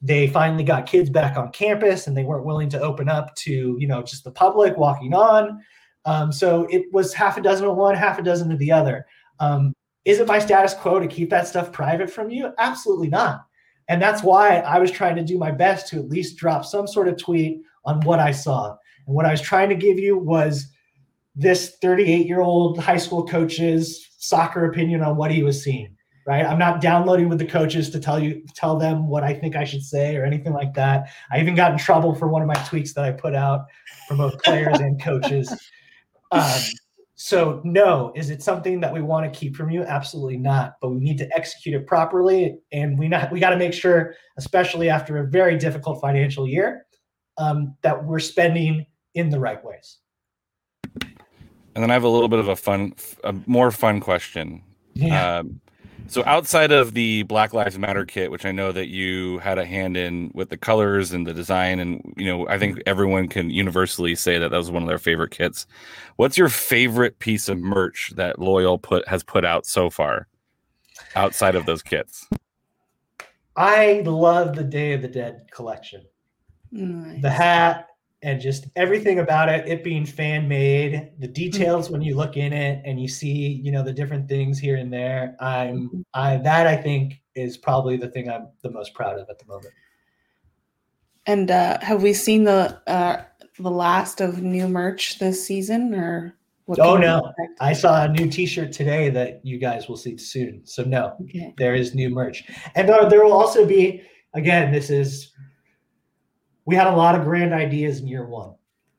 [0.00, 3.76] they finally got kids back on campus and they weren't willing to open up to,
[3.78, 5.60] you know, just the public walking on.
[6.04, 9.06] Um, so it was half a dozen of one, half a dozen of the other.
[9.40, 9.74] Um,
[10.04, 12.52] is it my status quo to keep that stuff private from you?
[12.58, 13.44] Absolutely not.
[13.88, 16.86] And that's why I was trying to do my best to at least drop some
[16.86, 18.76] sort of tweet on what I saw.
[19.06, 20.66] And what I was trying to give you was
[21.34, 26.44] this 38 year old high school coach's soccer opinion on what he was seeing right?
[26.44, 29.64] I'm not downloading with the coaches to tell you tell them what i think i
[29.64, 31.08] should say or anything like that.
[31.30, 33.66] I even got in trouble for one of my tweets that i put out
[34.08, 35.48] for both players and coaches.
[36.32, 36.60] Um,
[37.14, 39.82] so no is it something that we want to keep from you?
[39.84, 42.58] Absolutely not but we need to execute it properly.
[42.72, 46.85] And we not we got to make sure especially after a very difficult financial year
[47.38, 49.98] um, that we're spending in the right ways
[51.00, 54.62] And then I have a little bit of a fun, a more fun question.
[55.10, 55.60] Um,
[56.08, 59.64] so outside of the Black Lives Matter kit, which I know that you had a
[59.64, 63.50] hand in with the colors and the design, and you know, I think everyone can
[63.50, 65.66] universally say that that was one of their favorite kits.
[66.16, 70.28] What's your favorite piece of merch that Loyal put has put out so far,
[71.16, 72.26] outside of those kits?
[73.56, 76.02] I love the Day of the Dead collection.
[76.72, 77.22] Nice.
[77.22, 77.88] The hat
[78.22, 82.52] and just everything about it, it being fan made, the details when you look in
[82.52, 85.36] it and you see, you know, the different things here and there.
[85.40, 89.38] I'm I that I think is probably the thing I'm the most proud of at
[89.38, 89.74] the moment.
[91.26, 93.22] And uh, have we seen the uh,
[93.58, 96.36] the last of new merch this season, or
[96.66, 97.32] what Oh, no.
[97.60, 100.62] I saw a new t-shirt today that you guys will see soon.
[100.64, 101.54] So no, Okay.
[101.58, 102.44] there is new merch.
[102.74, 104.02] And uh, there will also be,
[104.34, 105.32] again, this is,
[106.66, 108.54] we had a lot of grand ideas in year one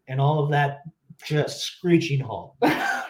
[0.07, 0.83] and all of that
[1.25, 2.55] just screeching halt,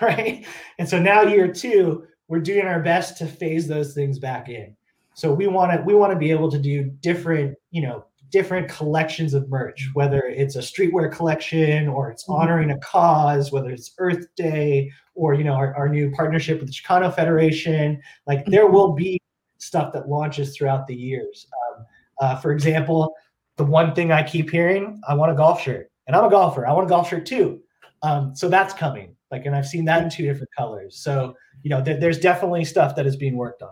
[0.01, 0.45] right?
[0.79, 4.75] And so now year two, we're doing our best to phase those things back in.
[5.13, 8.67] So we want to we want to be able to do different, you know, different
[8.69, 12.35] collections of merch, whether it's a streetwear collection or it's Mhm.
[12.39, 16.67] honoring a cause, whether it's Earth Day or you know our, our new partnership with
[16.67, 18.01] the Chicano Federation.
[18.25, 19.19] Like there will be
[19.57, 21.47] stuff that launches throughout the years.
[21.77, 21.85] Um,
[22.19, 23.13] uh, for example,
[23.57, 26.65] the one thing I keep hearing, I want a golf shirt, and I'm a golfer.
[26.65, 27.59] I want a golf shirt too.
[28.03, 29.15] Um, so that's coming.
[29.31, 30.97] Like, and I've seen that in two different colors.
[30.97, 33.71] So you know, there- there's definitely stuff that is being worked on.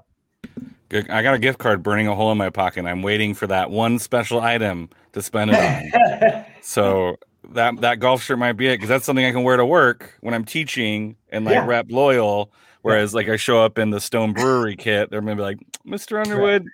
[0.89, 1.09] Good.
[1.09, 2.85] I got a gift card burning a hole in my pocket.
[2.85, 6.45] I'm waiting for that one special item to spend it on.
[6.61, 7.17] So
[7.51, 10.15] that that golf shirt might be it because that's something I can wear to work
[10.21, 11.65] when I'm teaching and like Yeah.
[11.67, 12.51] rep loyal.
[12.81, 16.19] Whereas like I show up in the Stone Brewery kit, they're gonna be like, Mr.
[16.19, 16.65] Underwood.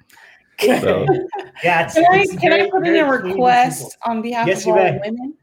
[0.59, 1.05] So
[1.63, 4.47] yeah, it's, Can I it's can I put in a clean and request on behalf
[4.47, 4.99] Yes, of all may.
[5.03, 5.37] women?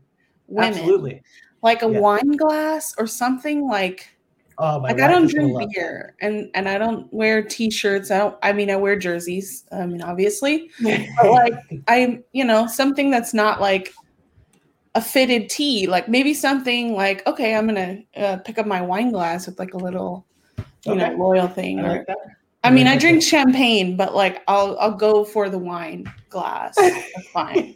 [0.46, 1.22] Women, Absolutely.
[1.62, 2.00] like a Yeah.
[2.00, 4.08] wine glass or something like.
[4.60, 8.10] Oh my like wife I don't drink love beer and and I don't wear t-shirts.
[8.10, 9.64] I don't I mean I wear jerseys.
[9.70, 10.70] I mean obviously.
[10.80, 11.08] it.
[11.16, 11.54] But like
[11.86, 13.92] I you know something that's not like
[14.94, 18.80] a fitted tee, like maybe something like okay, I'm going to uh, pick up my
[18.80, 20.26] wine glass with like a little
[20.84, 22.18] you know loyal thing I or like that.
[22.64, 26.74] I mean I drink champagne, but like I'll I'll go for the wine glass.
[26.76, 27.74] That's fine.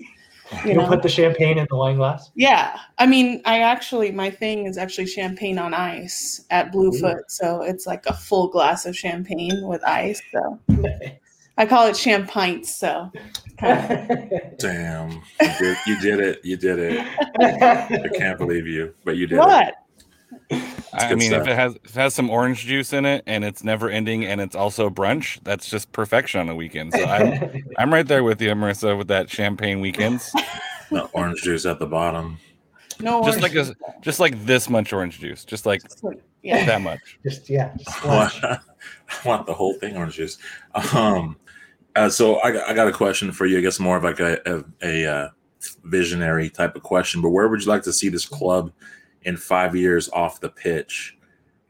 [0.64, 0.89] You You'll know?
[0.89, 2.30] put the champagne in the wine glass.
[2.35, 7.62] Yeah, I mean, I actually my thing is actually champagne on ice at Bluefoot, so
[7.62, 10.20] it's like a full glass of champagne with ice.
[10.30, 10.59] So
[11.57, 12.64] I call it champagne.
[12.64, 13.11] So
[13.61, 15.11] Damn,
[15.41, 16.45] you did, you did it.
[16.45, 17.07] You did it.
[17.41, 19.74] I can't believe you, but you did it.
[20.53, 21.03] What?
[21.03, 21.43] I mean, stuff.
[21.43, 24.25] if it has if it has some orange juice in it and it's never ending
[24.25, 26.93] and it's also brunch, that's just perfection on a weekend.
[26.95, 30.31] So I'm I'm right there with you, Marissa, with that champagne weekends.
[30.91, 32.39] The orange juice at the bottom.
[33.01, 36.23] No, Just orange like a just like this much orange juice, just like Just like-
[36.43, 36.65] yeah.
[36.67, 37.19] that much.
[37.25, 38.61] just yeah, just I want, splash.
[39.25, 40.39] I want the whole thing orange juice.
[40.95, 41.37] Um,
[41.97, 43.59] uh, so I, got- I got a question for you.
[43.59, 45.29] I guess more of like a, a, a uh,
[45.85, 47.21] visionary type of question.
[47.23, 48.73] But where would you like to see this club
[49.25, 51.16] in five years off the pitch?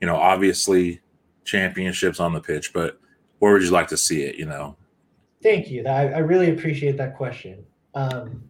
[0.00, 1.00] You know, obviously
[1.44, 2.98] championships on the pitch, but
[3.38, 4.36] where would you like to see it?
[4.36, 4.76] You know,
[5.42, 5.84] Thank you.
[5.86, 7.64] I, I really appreciate that question.
[7.94, 8.44] Um,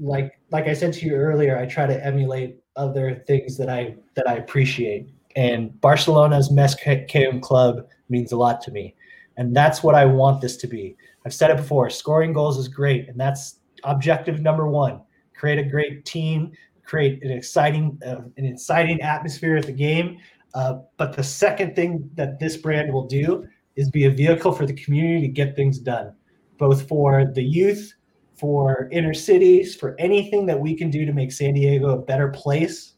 [0.00, 3.96] like like I said to you earlier, I try to emulate other things that I
[4.14, 8.94] that I appreciate, and Barcelona's Més que un club means a lot to me,
[9.36, 10.96] and that's what I want this to be.
[11.24, 11.90] I've said it before.
[11.90, 15.02] Scoring goals is great, and that's objective number one.
[15.34, 16.52] Create a great team,
[16.86, 20.18] create an exciting uh, an exciting atmosphere at the game.
[20.54, 24.64] Uh, but the second thing that this brand will do is be a vehicle for
[24.64, 26.14] the community to get things done,
[26.56, 27.92] both for the youth,
[28.34, 32.28] for inner cities, for anything that we can do to make San Diego a better
[32.28, 32.94] place.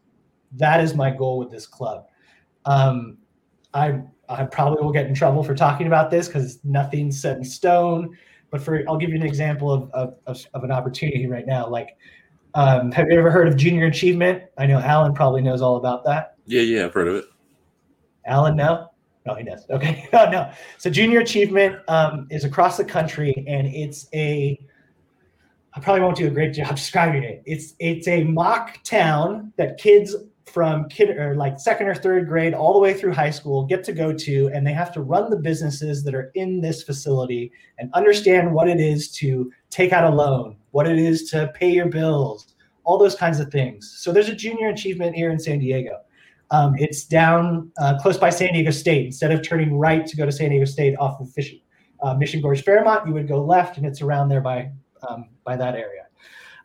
[0.53, 2.07] That is my goal with this club.
[2.64, 3.18] Um,
[3.74, 7.45] I I probably will get in trouble for talking about this because nothing's set in
[7.45, 8.16] stone.
[8.51, 11.68] But for I'll give you an example of of, of, of an opportunity right now.
[11.68, 11.97] Like,
[12.55, 14.42] um, have you ever heard of Junior Achievement?
[14.57, 16.34] I know Alan probably knows all about that.
[16.46, 17.24] yeah, yeah, I've heard of it.
[18.26, 18.90] Alan, no?
[19.26, 19.64] No, he does.
[19.70, 20.09] Okay.
[20.12, 20.51] no, no.
[20.78, 24.59] So Junior Achievement um, is across the country, and it's a.
[25.74, 27.42] I probably won't do a great job describing it.
[27.44, 32.55] It's it's a mock town that kids from kid or like second or third grade
[32.55, 35.30] all the way through high school get to go to and they have to run
[35.30, 40.11] the businesses that are in this facility and understand what it is to take out
[40.11, 42.55] a loan what it is to pay your bills
[42.85, 43.97] all those kinds of things.
[43.99, 45.99] So there's a junior achievement here in san diego.
[46.51, 49.05] Um, it's down uh, close by san diego state.
[49.07, 51.55] Instead of turning right to go to san diego state off of Fish,
[52.03, 54.71] uh, mission gorge fairmont you would go left and it's around there by
[55.07, 56.07] um, by that area.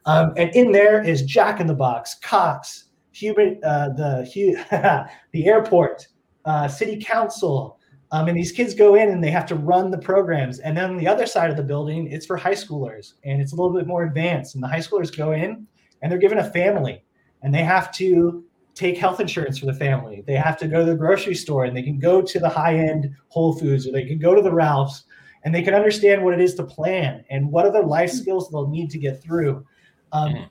[0.06, 6.08] Um, and in there is jack in the box cox human, uh, the the airport,
[6.46, 7.80] uh, city council,
[8.14, 10.60] um, and these kids go in and they have to run the programs.
[10.60, 13.54] And then on the other side of the building, it's for high schoolers, and it's
[13.54, 14.54] a little bit more advanced.
[14.54, 15.66] And the high schoolers go in
[16.02, 17.04] and they're given a family,
[17.42, 18.46] and they have to
[18.76, 20.24] take health insurance for the family.
[20.28, 22.76] They have to go to the grocery store, and they can go to the high
[22.76, 25.06] end Whole Foods, or they can go to the Ralphs,
[25.44, 28.70] and they can understand what it is to plan and what other life skills they'll
[28.70, 29.66] need to get through.
[30.12, 30.50] Um, mm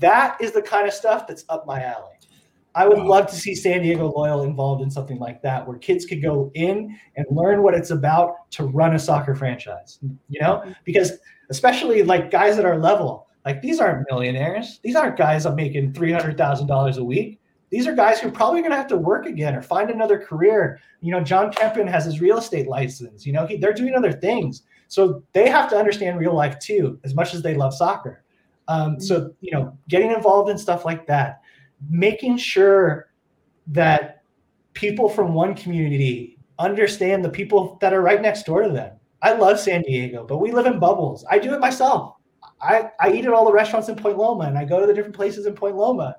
[0.00, 2.14] that is the kind of stuff that's up my alley.
[2.74, 6.06] I would love to see San Diego Loyal involved in something like that, where kids
[6.06, 9.98] could go in and learn what it's about to run a soccer franchise.
[10.28, 11.12] You know, because
[11.50, 14.80] especially like guys at our level, like these aren't millionaires.
[14.82, 17.40] These aren't guys that making three hundred thousand dollars a week.
[17.70, 20.18] These are guys who are probably going to have to work again or find another
[20.18, 20.80] career.
[21.00, 23.24] You know, John Kempen has his real estate license.
[23.24, 26.98] You know, he, they're doing other things, so they have to understand real life too,
[27.04, 28.22] as much as they love soccer.
[28.68, 31.40] Um, so you know, getting involved in stuff like that,
[31.88, 33.10] making sure
[33.68, 34.22] that
[34.74, 38.92] people from one community understand the people that are right next door to them.
[39.22, 41.24] I love San Diego, but we live in bubbles.
[41.30, 42.16] I do it myself.
[42.60, 44.94] I, I eat at all the restaurants in Point Loma and I go to the
[44.94, 46.16] different places in Point Loma.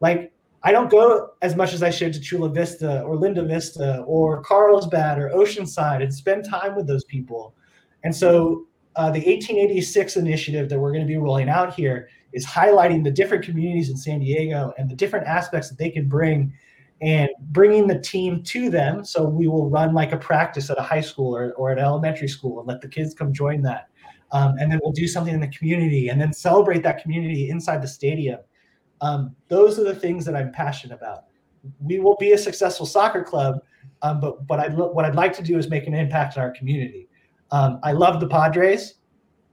[0.00, 4.02] Like I don't go as much as I should to Chula Vista or Linda Vista
[4.06, 7.54] or Carlsbad or Oceanside and spend time with those people.
[8.02, 12.44] And so uh, the 1886 initiative that we're going to be rolling out here is
[12.44, 16.52] highlighting the different communities in San Diego and the different aspects that they can bring
[17.00, 19.04] and bringing the team to them.
[19.04, 22.28] So we will run like a practice at a high school or, or an elementary
[22.28, 23.88] school and let the kids come join that.
[24.32, 27.82] Um, and then we'll do something in the community and then celebrate that community inside
[27.82, 28.40] the stadium.
[29.00, 31.24] Um, those are the things that I'm passionate about.
[31.80, 33.60] We will be a successful soccer club,
[34.02, 36.50] um, but but I what I'd like to do is make an impact in our
[36.50, 37.08] community.
[37.50, 38.94] Um, I love the Padres,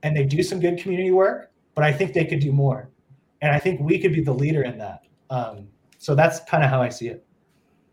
[0.02, 2.90] and they do some good community work, but I think they could do more,
[3.40, 5.02] and I think we could be the leader in that.
[5.30, 5.68] Um,
[5.98, 7.24] so that's kind of how I see it.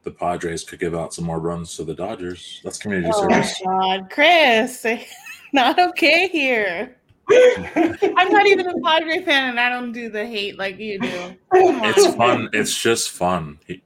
[0.04, 2.62] The Padres could give out some more runs to the Dodgers.
[2.64, 3.62] That's community oh service.
[3.64, 4.86] my God, Chris,
[5.54, 6.96] not okay here.
[7.32, 11.36] I'm not even a Padre fan, and I don't do the hate like you do.
[11.54, 12.50] It's fun.
[12.54, 13.60] It's just fun.
[13.68, 13.84] He,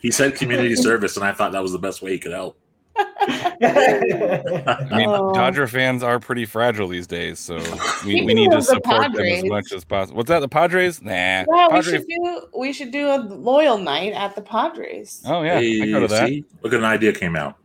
[0.00, 2.58] he said community service, and I thought that was the best way he could help.
[2.98, 5.32] I mean, oh.
[5.32, 7.56] Dodger fans are pretty fragile these days, so
[8.04, 10.16] we, we need to support them as much as possible.
[10.16, 10.40] What's that?
[10.40, 11.02] The Padres?
[11.02, 11.12] Nah.
[11.12, 11.86] Yeah, Padres.
[11.86, 15.22] we should do we should do a loyal night at the Padres.
[15.26, 16.28] Oh yeah, hey, I go to that.
[16.28, 16.44] See?
[16.62, 17.56] Look at an idea came out.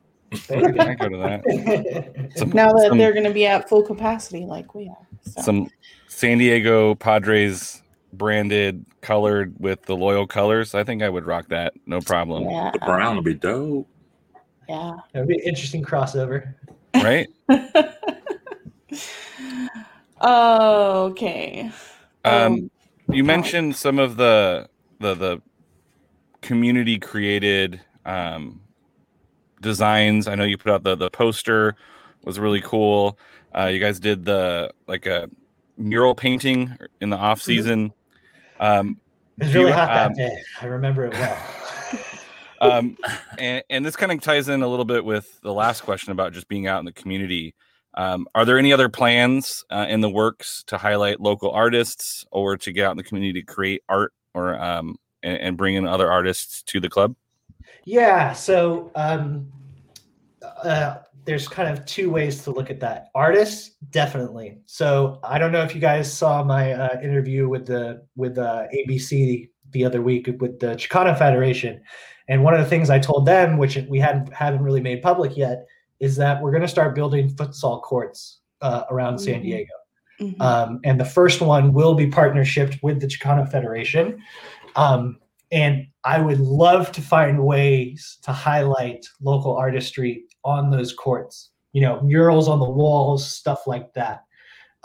[0.50, 2.32] I go to that.
[2.36, 5.08] Some, now that some, they're going to be at full capacity, like we are.
[5.24, 5.42] So.
[5.42, 5.70] Some
[6.08, 7.82] San Diego Padres
[8.14, 10.74] branded, colored with the loyal colors.
[10.76, 12.44] I think I would rock that, no problem.
[12.44, 12.72] Yeah.
[12.72, 13.88] The brown would be dope.
[14.72, 14.94] Yeah.
[15.14, 16.54] It would be an interesting crossover.
[16.96, 17.28] Right?
[20.24, 21.72] okay.
[22.24, 22.72] Um, um,
[23.10, 24.70] you mentioned some of the
[25.00, 25.42] the the
[26.42, 28.62] community created um,
[29.60, 30.30] designs.
[30.30, 31.76] I know you put out the the poster
[32.24, 33.20] was really cool.
[33.54, 35.30] Uh, you guys did the like a
[35.78, 37.46] mural painting in the off mm-hmm.
[37.46, 37.94] season.
[38.62, 39.02] Um,
[39.38, 40.42] it was really you, hot that um, day.
[40.62, 41.38] I remember it well
[42.62, 42.98] um,
[43.38, 46.34] and, and this kind of ties in a little bit with the last question about
[46.34, 47.56] just being out in the community.
[47.96, 52.56] Um, are there any other plans uh, in the works to highlight local artists or
[52.58, 55.86] to get out in the community to create art or um, and, and bring in
[55.86, 57.16] other artists to the club?
[57.84, 59.52] Yeah, so um,
[60.64, 63.10] uh, there's kind of two ways to look at that.
[63.14, 64.60] Artists, definitely.
[64.66, 68.68] So I don't know if you guys saw my uh, interview with the with uh,
[68.74, 71.82] ABC the other week with the Chicano Federation,
[72.32, 75.36] and one of the things I told them, which we hadn't haven't really made public
[75.36, 75.68] yet,
[76.00, 79.26] is that we're going to start building futsal courts uh, around mm-hmm.
[79.26, 79.74] San Diego.
[80.22, 80.42] Mm-hmm.
[80.42, 84.24] Um, and the first one will be partnership with the Chicano Federation.
[84.78, 85.20] Um,
[85.52, 91.50] and I would love to find ways to highlight local artistry on those courts.
[91.74, 94.24] You know, murals on the walls, stuff like that.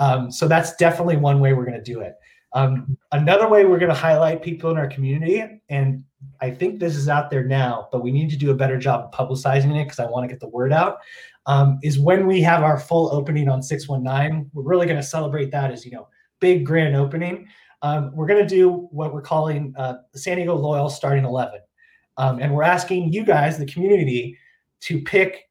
[0.00, 2.16] Um, so that's definitely one way we're going to do it.
[2.52, 6.04] Um, another way we're going to highlight people in our community, and
[6.40, 9.04] I think this is out there now, but we need to do a better job
[9.04, 10.98] of publicizing it because I want to get the word out.
[11.46, 14.50] Um, is when we have our full opening on 619.
[14.52, 16.08] We're really going to celebrate that as, you know,
[16.40, 17.46] big grand opening.
[17.82, 21.60] Um, we're going to do what we're calling uh, San Diego Loyal Starting 11.
[22.16, 24.36] Um, and we're asking you guys, the community,
[24.80, 25.45] to pick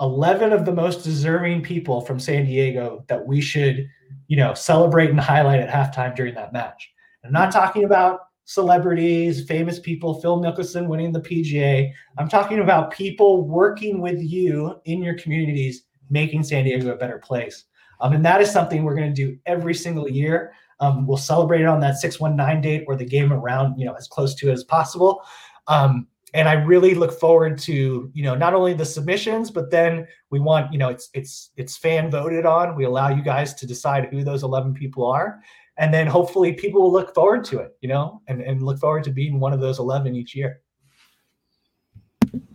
[0.00, 3.88] 11 of the most deserving people from San Diego that we should,
[4.28, 6.90] you know, celebrate and highlight at halftime during that match.
[7.24, 11.90] I'm not talking about celebrities, famous people, Phil Mickelson winning the PGA.
[12.18, 17.18] I'm talking about people working with you in your communities, making San Diego a better
[17.18, 17.64] place.
[18.00, 20.52] Um, and that is something we're going to do every single year.
[20.80, 24.08] Um, we'll celebrate it on that 619 date or the game around, you know, as
[24.08, 25.22] close to it as possible.
[25.68, 30.06] Um, and I really look forward to you know not only the submissions, but then
[30.30, 32.76] we want you know it's it's it's fan voted on.
[32.76, 35.40] We allow you guys to decide who those eleven people are,
[35.78, 39.04] and then hopefully people will look forward to it, you know, and and look forward
[39.04, 40.60] to being one of those eleven each year.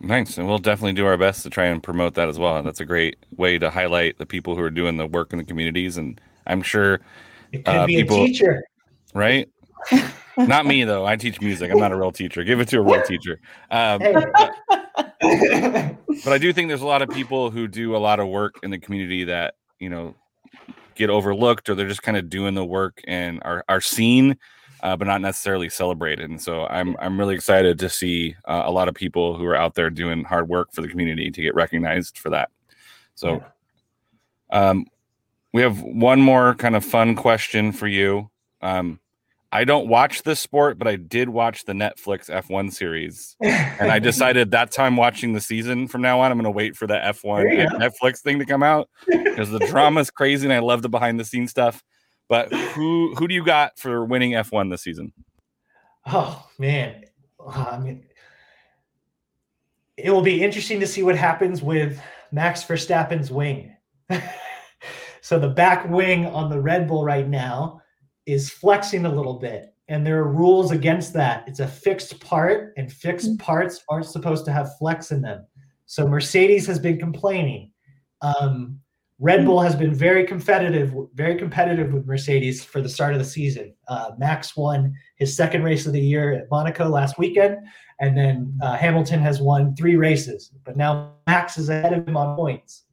[0.06, 2.58] Thanks, and we'll definitely do our best to try and promote that as well.
[2.58, 5.40] And that's a great way to highlight the people who are doing the work in
[5.40, 7.00] the communities, and I'm sure
[7.54, 8.64] it could uh, be people, a teacher,
[9.14, 9.50] right?
[10.48, 11.06] not me though.
[11.06, 11.72] I teach music.
[11.72, 12.44] I'm not a real teacher.
[12.44, 13.40] Give it to a real teacher.
[13.72, 14.54] Um, but,
[16.24, 18.60] but I do think there's a lot of people who do a lot of work
[18.64, 20.16] in the community that you know
[20.96, 24.38] get overlooked, or they're just kind of doing the work and are are seen,
[24.82, 26.30] uh, but not necessarily celebrated.
[26.30, 29.56] And so I'm I'm really excited to see uh, a lot of people who are
[29.56, 32.50] out there doing hard work for the community to get recognized for that.
[33.16, 33.44] So,
[34.52, 34.86] um,
[35.54, 38.30] we have one more kind of fun question for you.
[38.62, 39.00] Um,
[39.52, 43.36] I don't watch this sport, but I did watch the Netflix F1 series.
[43.42, 46.76] and I decided that time watching the season from now on, I'm going to wait
[46.76, 50.60] for the F1 Netflix thing to come out because the drama is crazy and I
[50.60, 51.84] love the behind the scenes stuff.
[52.28, 55.14] But who who do you got for winning F1 this season?
[56.06, 57.06] Oh, man.
[57.40, 58.06] Uh, I mean,
[59.98, 62.00] it will be interesting to see what happens with
[62.32, 63.76] Max Verstappen's wing.
[65.22, 67.79] so the back wing on the Red Bull right now
[68.32, 69.74] is flexing a little bit.
[69.88, 71.44] And there are rules against that.
[71.48, 73.40] It's a fixed part and fixed mm.
[73.40, 75.46] parts aren't supposed to have flex in them.
[75.88, 77.72] So mercedes has been complaining.
[78.22, 78.80] Um,
[79.20, 83.26] red bull has been very competitive very competitive with mercedes for the start of the
[83.26, 83.74] season.
[83.88, 87.58] Uh, max won his second race of the year at monaco last weekend
[88.00, 92.16] and then uh, hamilton has won three races but now max is ahead of him
[92.16, 92.86] on points.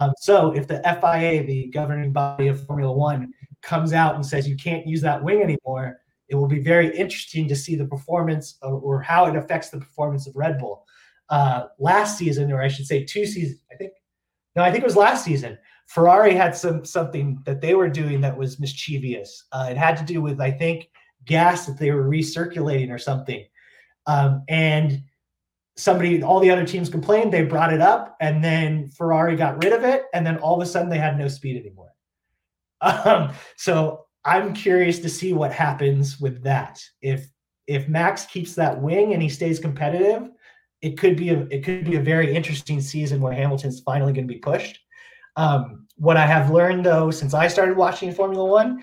[0.00, 3.32] Um, so if the fia the governing body of formula one
[3.62, 5.98] comes out and says you can't use that wing anymore,
[6.28, 9.78] it will be very interesting to see the performance or, or how it affects the
[9.78, 10.84] performance of Red Bull.
[11.28, 13.92] Uh, last season, or I should say two seasons, I think,
[14.56, 15.58] no, I think it was last season.
[15.86, 19.44] Ferrari had some something that they were doing that was mischievous.
[19.50, 20.88] Uh, it had to do with, I think,
[21.24, 23.44] gas that they were recirculating or something.
[24.06, 25.02] Um, and
[25.76, 27.32] somebody, all the other teams complained.
[27.32, 30.66] They brought it up, and then Ferrari got rid of it, and then all of
[30.66, 31.89] a sudden they had no speed anymore.
[33.04, 36.82] Um, so I'm curious to see what happens with that.
[37.02, 37.28] If
[37.66, 40.30] if Max keeps that wing and he stays competitive,
[40.82, 44.26] it could be a it could be a very interesting season where Hamilton's finally going
[44.26, 44.78] to be pushed.
[45.36, 48.82] Um, what I have learned though since I started watching Formula One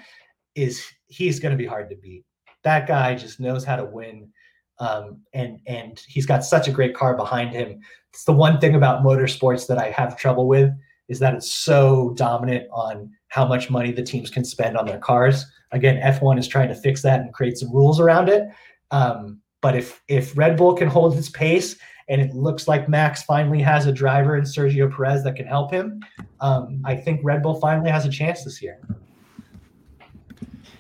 [0.56, 2.24] is he's going to be hard to beat.
[2.64, 4.32] That guy just knows how to win,
[4.80, 7.80] um, and and he's got such a great car behind him.
[8.14, 10.72] It's the one thing about motorsports that I have trouble with
[11.08, 15.00] is that it's so dominant on how much money the teams can spend on their
[15.00, 15.46] cars.
[15.72, 18.48] Again, F1 is trying to fix that and create some rules around it.
[18.92, 21.78] Um, but if if Red Bull can hold its pace
[22.10, 25.72] and it looks like Max finally has a driver in Sergio Perez that can help
[25.72, 26.02] him,
[26.40, 28.80] um, I think Red Bull finally has a chance this year.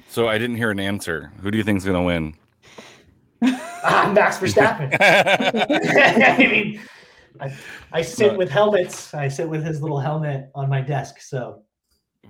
[0.08, 1.32] So I didn't hear an answer.
[1.42, 2.34] Who do you think is going to win?
[3.84, 4.96] ah, Max Verstappen.
[5.00, 6.80] I mean,
[7.42, 7.54] I,
[7.92, 9.14] I sit with helmets.
[9.14, 11.22] I sit with his little helmet on my desk.
[11.22, 11.64] So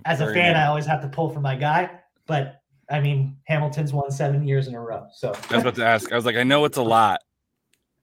[0.06, 1.90] as a fan, I always have to pull for my guy.
[2.26, 5.08] But I mean, Hamilton's won seven years in a row.
[5.14, 6.12] So I was about to ask.
[6.12, 7.22] I was like, I know it's a lot,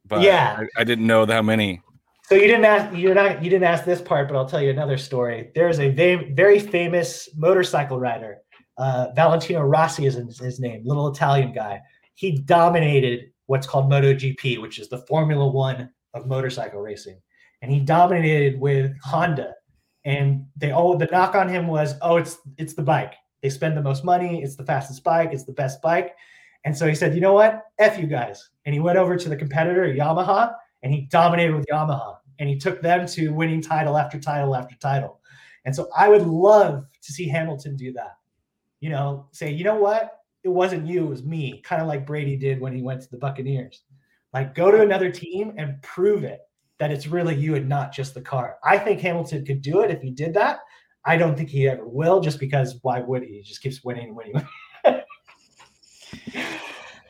[0.06, 1.80] but yeah, I, I didn't know how many.
[2.24, 2.96] So you didn't ask.
[2.96, 3.42] You're not.
[3.42, 5.50] You didn't ask this part, but I'll tell you another story.
[5.54, 8.38] There's a very, very famous motorcycle rider.
[8.76, 10.82] Uh, Valentino Rossi is his name.
[10.84, 11.80] Little Italian guy.
[12.14, 17.20] He dominated what's called MotoGP, which is the Formula One of motorcycle racing,
[17.60, 19.54] and he dominated with Honda.
[20.04, 23.14] And they all the knock on him was oh it's it's the bike.
[23.42, 24.42] They spend the most money.
[24.42, 25.30] It's the fastest bike.
[25.32, 26.14] It's the best bike.
[26.64, 27.62] And so he said you know what?
[27.78, 28.50] F you guys.
[28.64, 32.16] And he went over to the competitor yamaha and he dominated with yamaha.
[32.38, 35.20] And he took them to winning title after title after title.
[35.64, 38.16] And so i would love to see hamilton do that.
[38.80, 40.18] You know say you know what?
[40.42, 41.06] It wasn't you.
[41.06, 41.62] It was me.
[41.62, 43.84] Kind of like brady did when he went to the buccaneers
[44.34, 46.40] like go to another team and prove it
[46.80, 48.56] that it's really you and not just the car.
[48.64, 50.58] I think Hamilton could do it if he did that.
[51.06, 53.36] I don't think he ever will, just because why would he?
[53.36, 54.34] He just keeps winning and winning.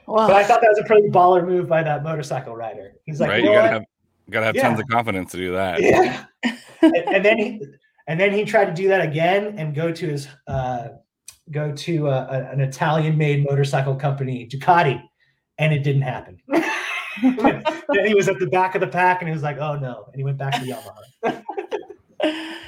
[0.06, 2.92] Well, But I thought that was a pretty baller move by that motorcycle rider.
[3.06, 3.42] He's like, right?
[3.42, 3.72] you You gotta what?
[3.72, 3.82] have
[4.30, 4.62] gotta have Yeah.
[4.68, 5.80] tons of confidence to do that.
[5.80, 6.24] yeah.
[6.82, 7.62] and, and then he
[8.06, 10.88] and then he tried to do that again and go to his uh,
[11.50, 15.02] go to uh, a- an Italian-made motorcycle company, Ducati,
[15.56, 16.38] and it didn't happen.
[17.92, 20.04] then he was at the back of the pack and he was like, "Oh no!"
[20.06, 21.42] and he went back to Yamaha.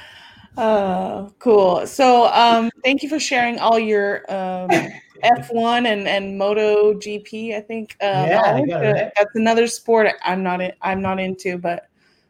[0.59, 1.86] Oh, cool.
[1.86, 4.70] So, um, thank you for sharing all your um,
[5.24, 7.55] F1 and and Moto GP.
[7.55, 9.12] I think uh, Yeah, I got it, right?
[9.18, 11.88] that's another sport I'm not in, I'm not into, but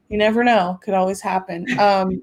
[0.09, 0.79] you never know.
[0.83, 1.67] Could always happen.
[1.79, 2.23] Um,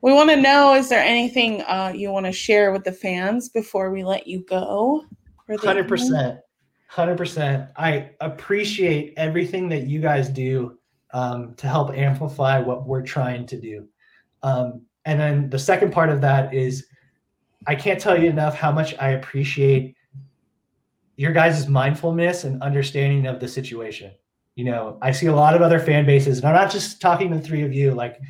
[0.00, 3.48] we want to know: is there anything uh, you want to share with the fans
[3.48, 5.04] before we let you go?
[5.58, 6.38] Hundred percent,
[6.92, 7.70] hundred percent.
[7.74, 10.78] I appreciate everything that you guys do
[11.14, 13.88] um, to help amplify what we're trying to do.
[14.42, 16.86] Um, and then the second part of that is,
[17.66, 19.96] I can't tell you enough how much I appreciate
[21.16, 24.12] your guys' mindfulness and understanding of the situation.
[24.54, 27.30] You know, I see a lot of other fan bases, and I'm not just talking
[27.30, 27.92] to the three of you.
[27.94, 28.20] Like,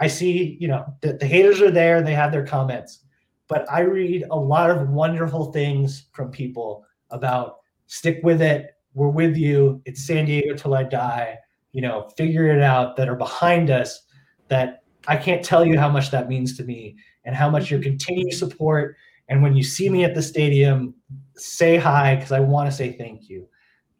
[0.00, 3.00] I see, you know, the, the haters are there they have their comments,
[3.46, 8.74] but I read a lot of wonderful things from people about stick with it.
[8.94, 9.82] We're with you.
[9.84, 11.38] It's San Diego till I die.
[11.72, 14.02] You know, figure it out that are behind us.
[14.48, 17.82] That I can't tell you how much that means to me and how much your
[17.82, 18.96] continued support.
[19.28, 20.94] And when you see me at the stadium,
[21.34, 23.48] say hi because I want to say thank you.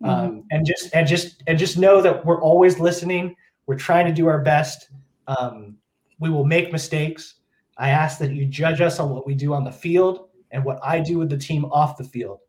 [0.02, 0.08] Mhm.
[0.08, 3.34] Um, and just and just and just know that we're always listening.
[3.66, 4.90] We're trying to do our best.
[5.26, 5.76] Um,
[6.18, 7.34] we will make mistakes.
[7.78, 10.78] I ask that you judge us on what we do on the field and what
[10.82, 12.40] I do with the team off the field.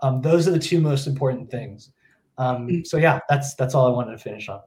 [0.00, 1.90] Um, those are the two most important things.
[2.38, 4.60] Um, so yeah, that's that's all I wanted to finish on.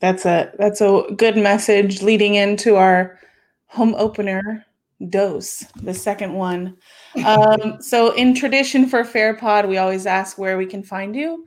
[0.00, 3.18] That's a that's a good message leading into our
[3.66, 4.64] home opener
[5.08, 6.76] dose, the second one.
[7.24, 11.46] Um, so in tradition for FairPod, we always ask where we can find you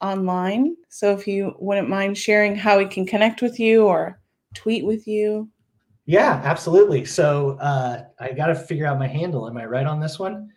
[0.00, 0.76] online.
[0.88, 4.18] So if you wouldn't mind sharing how we can connect with you or
[4.54, 5.50] tweet with you.
[6.06, 7.04] Yeah, absolutely.
[7.04, 9.46] So uh, I got to figure out my handle.
[9.46, 10.50] Am I right on this one?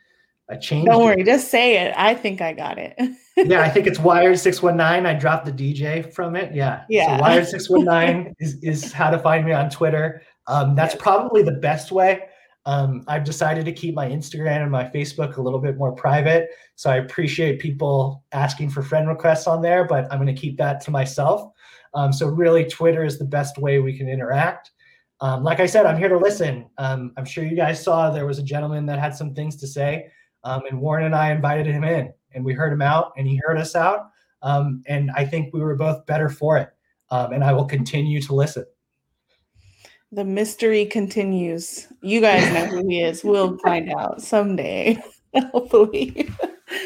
[0.49, 0.87] I changed.
[0.87, 1.05] Don't it.
[1.05, 1.93] worry, just say it.
[1.95, 2.95] I think I got it.
[3.37, 5.05] yeah, I think it's Wired six one nine.
[5.05, 6.53] I dropped the DJ from it.
[6.53, 7.17] Yeah, Yeah.
[7.17, 10.21] So Wired six one nine is is how to find me on Twitter.
[10.47, 12.23] Um, that's probably the best way.
[12.65, 16.49] Um, I've decided to keep my Instagram and my Facebook a little bit more private.
[16.75, 20.57] So I appreciate people asking for friend requests on there, but I'm going to keep
[20.57, 21.51] that to myself.
[21.93, 24.71] Um, so really, Twitter is the best way we can interact.
[25.19, 26.65] Um, like I said, I'm here to listen.
[26.77, 29.67] Um, I'm sure you guys saw there was a gentleman that had some things to
[29.67, 30.09] say,
[30.43, 33.39] um, and Warren and I invited him in, and we heard him out, and he
[33.43, 34.09] heard us out,
[34.41, 36.69] um, and I think we were both better for it.
[37.11, 38.65] Um, and I will continue to listen.
[40.11, 41.87] The mystery continues.
[42.01, 43.23] You guys know who he is.
[43.23, 45.03] We'll find out someday,
[45.51, 46.29] hopefully.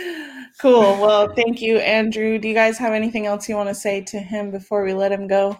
[0.62, 0.82] cool.
[1.02, 2.40] Well, thank you, Andrew.
[2.40, 5.12] Do you guys have anything else you want to say to him before we let
[5.12, 5.58] him go?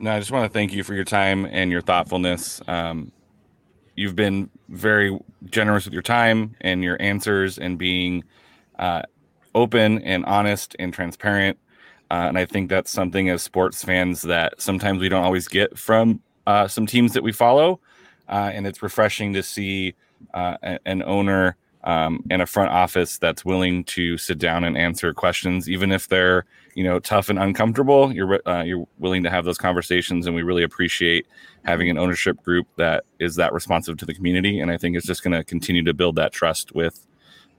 [0.00, 2.60] No, I just want to thank you for your time and your thoughtfulness.
[2.66, 3.12] Um,
[3.96, 8.24] you've been very generous with your time and your answers and being
[8.78, 9.02] uh,
[9.54, 11.58] open and honest and transparent.
[12.10, 15.78] Uh, and I think that's something as sports fans that sometimes we don't always get
[15.78, 17.80] from uh, some teams that we follow.
[18.28, 19.94] Uh, and it's refreshing to see
[20.32, 25.12] uh, an owner um, and a front office that's willing to sit down and answer
[25.12, 26.44] questions, even if they're
[26.74, 28.12] you know tough and uncomfortable.
[28.12, 31.26] You're uh, you're willing to have those conversations, and we really appreciate
[31.64, 34.60] having an ownership group that is that responsive to the community.
[34.60, 37.06] And I think it's just going to continue to build that trust with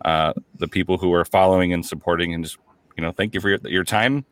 [0.04, 2.34] uh, the people who are following and supporting.
[2.34, 2.58] And just
[2.98, 4.26] you know, thank you for your, your time,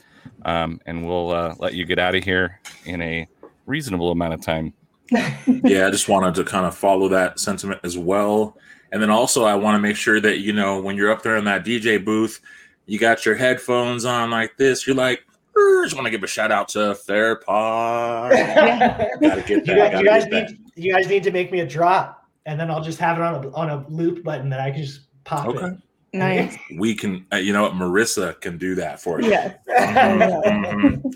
[0.46, 3.28] um, and we'll uh, let you get out of here in a
[3.66, 4.74] reasonable amount of time.
[5.12, 8.58] yeah, I just wanted to kind of follow that sentiment as well.
[8.92, 11.36] And then also, I want to make sure that, you know, when you're up there
[11.36, 12.40] in that DJ booth,
[12.86, 14.86] you got your headphones on like this.
[14.88, 15.24] You're like,
[15.58, 18.32] "Er," just want to give a shout out to Fairpod.
[19.22, 20.50] Gotta get you guys, you guys get that.
[20.52, 23.22] need you guys need to make me a drop, and then I'll just have it
[23.24, 25.66] on a on a loop button that I can just pop Okay.
[25.68, 25.78] it.
[26.16, 26.56] Nice.
[26.78, 27.72] We can, uh, you know what?
[27.74, 29.30] Marissa can do that for you.
[29.32, 29.58] Yes.
[29.68, 31.14] Mhm, mhm.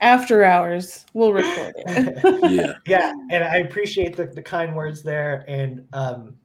[0.00, 2.50] After hours, we'll record it.
[2.52, 2.74] Yeah.
[2.86, 6.36] yeah and i appreciate the, the kind words there and um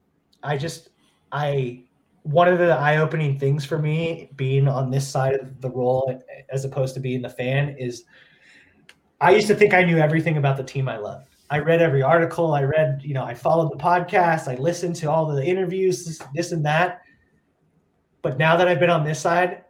[0.41, 0.89] i just
[1.31, 1.83] i
[2.23, 6.65] one of the eye-opening things for me being on this side of the role as
[6.65, 8.03] opposed to being the fan is
[9.19, 11.27] i used to think i knew everything about the team i loved.
[11.49, 12.53] I read every article.
[12.53, 14.47] I read you know i followed the podcast.
[14.47, 17.01] I listened to all the interviews this, this and that.
[18.21, 19.63] But now that i've been on this side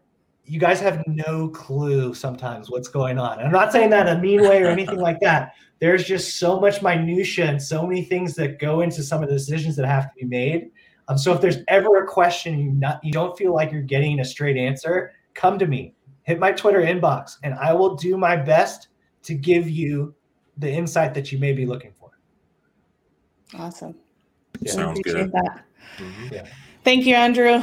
[0.44, 3.38] you guys have no clue sometimes what's going on.
[3.38, 5.54] And i'm not saying that in a mean way or anything like that.
[5.80, 9.36] There's just so much minutia and so many things that go into some of the
[9.36, 10.72] decisions that have to be made.
[11.12, 14.22] Um, so if there's ever a question you not you don't feel like you're getting
[14.22, 15.94] a straight answer, come to me,
[16.24, 18.88] hit my Twitter inbox, and I will do my best
[19.24, 20.16] to give you
[20.58, 22.12] the insight that you may be looking for.
[23.54, 23.96] Awesome.
[24.62, 24.72] Yeah.
[24.72, 25.32] I Sounds appreciate good.
[25.34, 25.66] that.
[25.98, 26.48] Mhm.
[26.84, 27.62] Thank you, Andrew.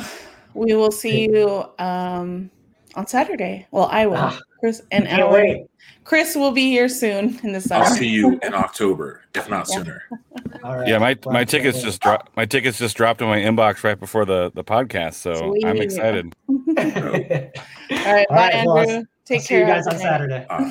[0.55, 2.51] We will see you um,
[2.95, 3.67] on Saturday.
[3.71, 4.17] Well, I will.
[4.17, 5.33] Ah, Chris and Can't Alan.
[5.35, 5.67] wait.
[6.05, 7.85] Chris will be here soon in the summer.
[7.85, 9.77] I'll see you in October, if not Yeah.
[9.77, 10.03] sooner.
[10.65, 10.89] All right.
[10.89, 12.35] Yeah, my my tickets just dropped.
[12.37, 16.35] My tickets just dropped in my inbox right before the the podcast, so I'm excited.
[16.49, 17.53] All right,
[17.91, 18.75] bye, right, Andrew.
[18.75, 19.61] well, Take I'll see care.
[19.61, 20.47] you guys on a good night.
[20.47, 20.47] Saturday.
[20.49, 20.71] Uh,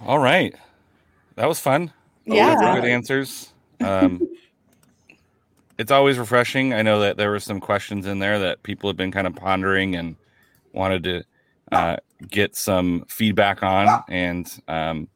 [0.06, 0.54] All right,
[1.36, 1.92] that was fun.
[2.24, 2.54] Yeah.
[2.54, 3.52] Lots good answers.
[3.80, 4.26] Um,
[5.78, 6.72] it's always refreshing.
[6.72, 9.34] I know that there were some questions in there that people have been kind of
[9.34, 10.16] pondering and
[10.74, 11.24] wanted to
[11.72, 11.96] uh,
[12.28, 15.08] get some feedback on, and um,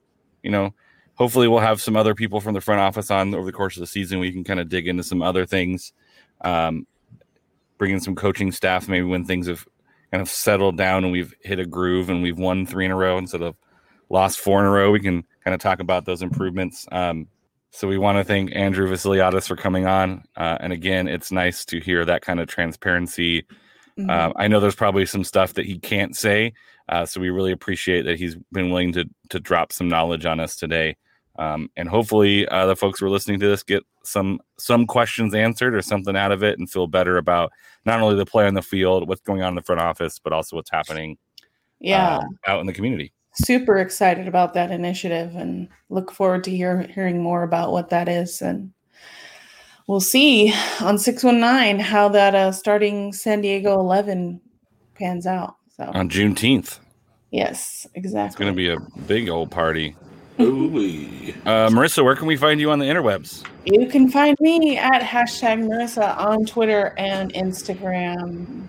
[0.43, 0.75] you know,
[1.15, 3.81] hopefully we'll have some other people from the front office on over the course of
[3.81, 4.19] the season.
[4.19, 5.93] We can kind of dig into some other things,
[6.43, 6.87] um,
[7.77, 9.67] bring in some coaching staff, maybe when things have
[10.11, 12.97] kind of settled down and we've hit a groove and we've won three in a
[12.97, 13.57] row instead of
[14.09, 14.91] lost four in a row.
[14.91, 16.87] We can kind of talk about those improvements.
[16.91, 17.29] Um,
[17.71, 20.25] so we want to thank Andrew Vassiliadis for coming on.
[20.37, 23.45] Uh, and again, it's nice to hear that kind of transparency.
[23.99, 24.11] Mhm.
[24.11, 26.53] Uh, I know there's probably some stuff that he can't say,
[26.89, 30.41] uh, so we really appreciate that he's been willing to to drop some knowledge on
[30.41, 30.97] us today.
[31.39, 35.35] Um, and hopefully, uh, the folks who are listening to this get some some questions
[35.35, 37.53] answered or something out of it, and feel better about
[37.85, 40.33] not only the play on the field, what's going on in the front office, but
[40.33, 41.17] also what's happening
[41.81, 42.19] yeah.
[42.19, 43.13] uh, out in the community.
[43.35, 48.09] super excited about that initiative and look forward to hear, hearing more about what that
[48.09, 48.73] is and
[49.89, 54.41] we'll see on 619 how that uh, starting san diego 11
[54.95, 56.79] pans out so On Juneteenth,
[57.33, 59.97] yes exactly it's going to be a big old party.
[60.41, 61.35] ooh-wee.
[61.45, 63.45] Uh, Marissa, where can we find you on the interwebs?
[63.65, 68.67] you can find me at hashtag marissa on twitter and instagram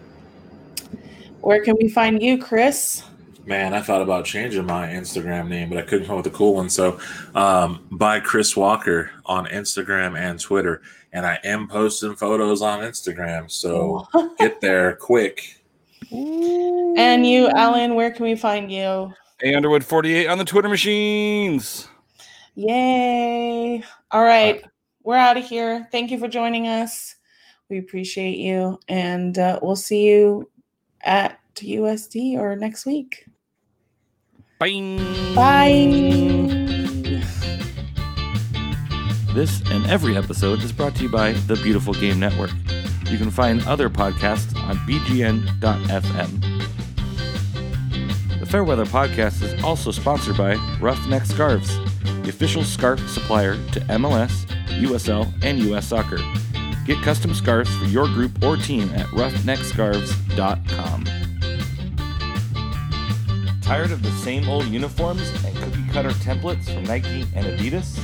[1.42, 3.04] where can we find you chris
[3.50, 6.38] Man, I thought about changing my Instagram name, but I couldn't come up with a
[6.38, 6.70] cool one.
[6.70, 7.00] So,
[7.34, 10.84] um, by Chris Walker on Instagram and Twitter,
[11.14, 13.50] and I am posting photos on Instagram.
[13.50, 15.64] So get there quick.
[16.12, 21.88] and you alan where can we find you A Underwood 48 on the Twitter machines.
[22.54, 23.84] Yay.
[24.12, 24.64] All right.
[25.02, 25.88] We're out of here.
[25.92, 27.16] Thank you for joining us.
[27.68, 28.80] We appreciate you.
[28.88, 30.52] And uh, we'll see you
[31.02, 33.26] at USD or next week.
[34.60, 34.82] Bye.
[35.36, 35.72] Bye.
[39.34, 42.52] This and every episode is brought to you by the Beautiful Game Network.
[43.10, 46.42] You can find other podcasts on bgn.fm.
[48.42, 51.78] The Fairweather podcast is also sponsored by Roughneck Scarves,
[52.24, 54.46] the official scarf supplier to MLS,
[54.82, 56.20] USL, and US Soccer.
[56.86, 61.29] Get custom scarves for your group or team at roughneckscarves.com.
[63.70, 68.00] Tired of the same old uniforms and cookie cutter templates from Nike and Adidas?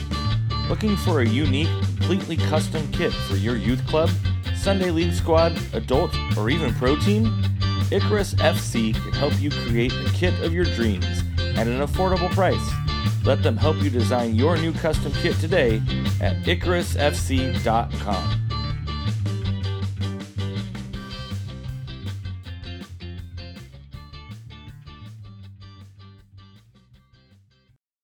[0.69, 4.11] Looking for a unique, completely custom kit for your youth club,
[4.55, 7.43] Sunday League squad, adult, or even pro team?
[7.89, 11.23] Icarus FC can help you create the kit of your dreams
[11.57, 12.69] at an affordable price.
[13.25, 15.77] Let them help you design your new custom kit today
[16.21, 18.44] at IcarusFC.com.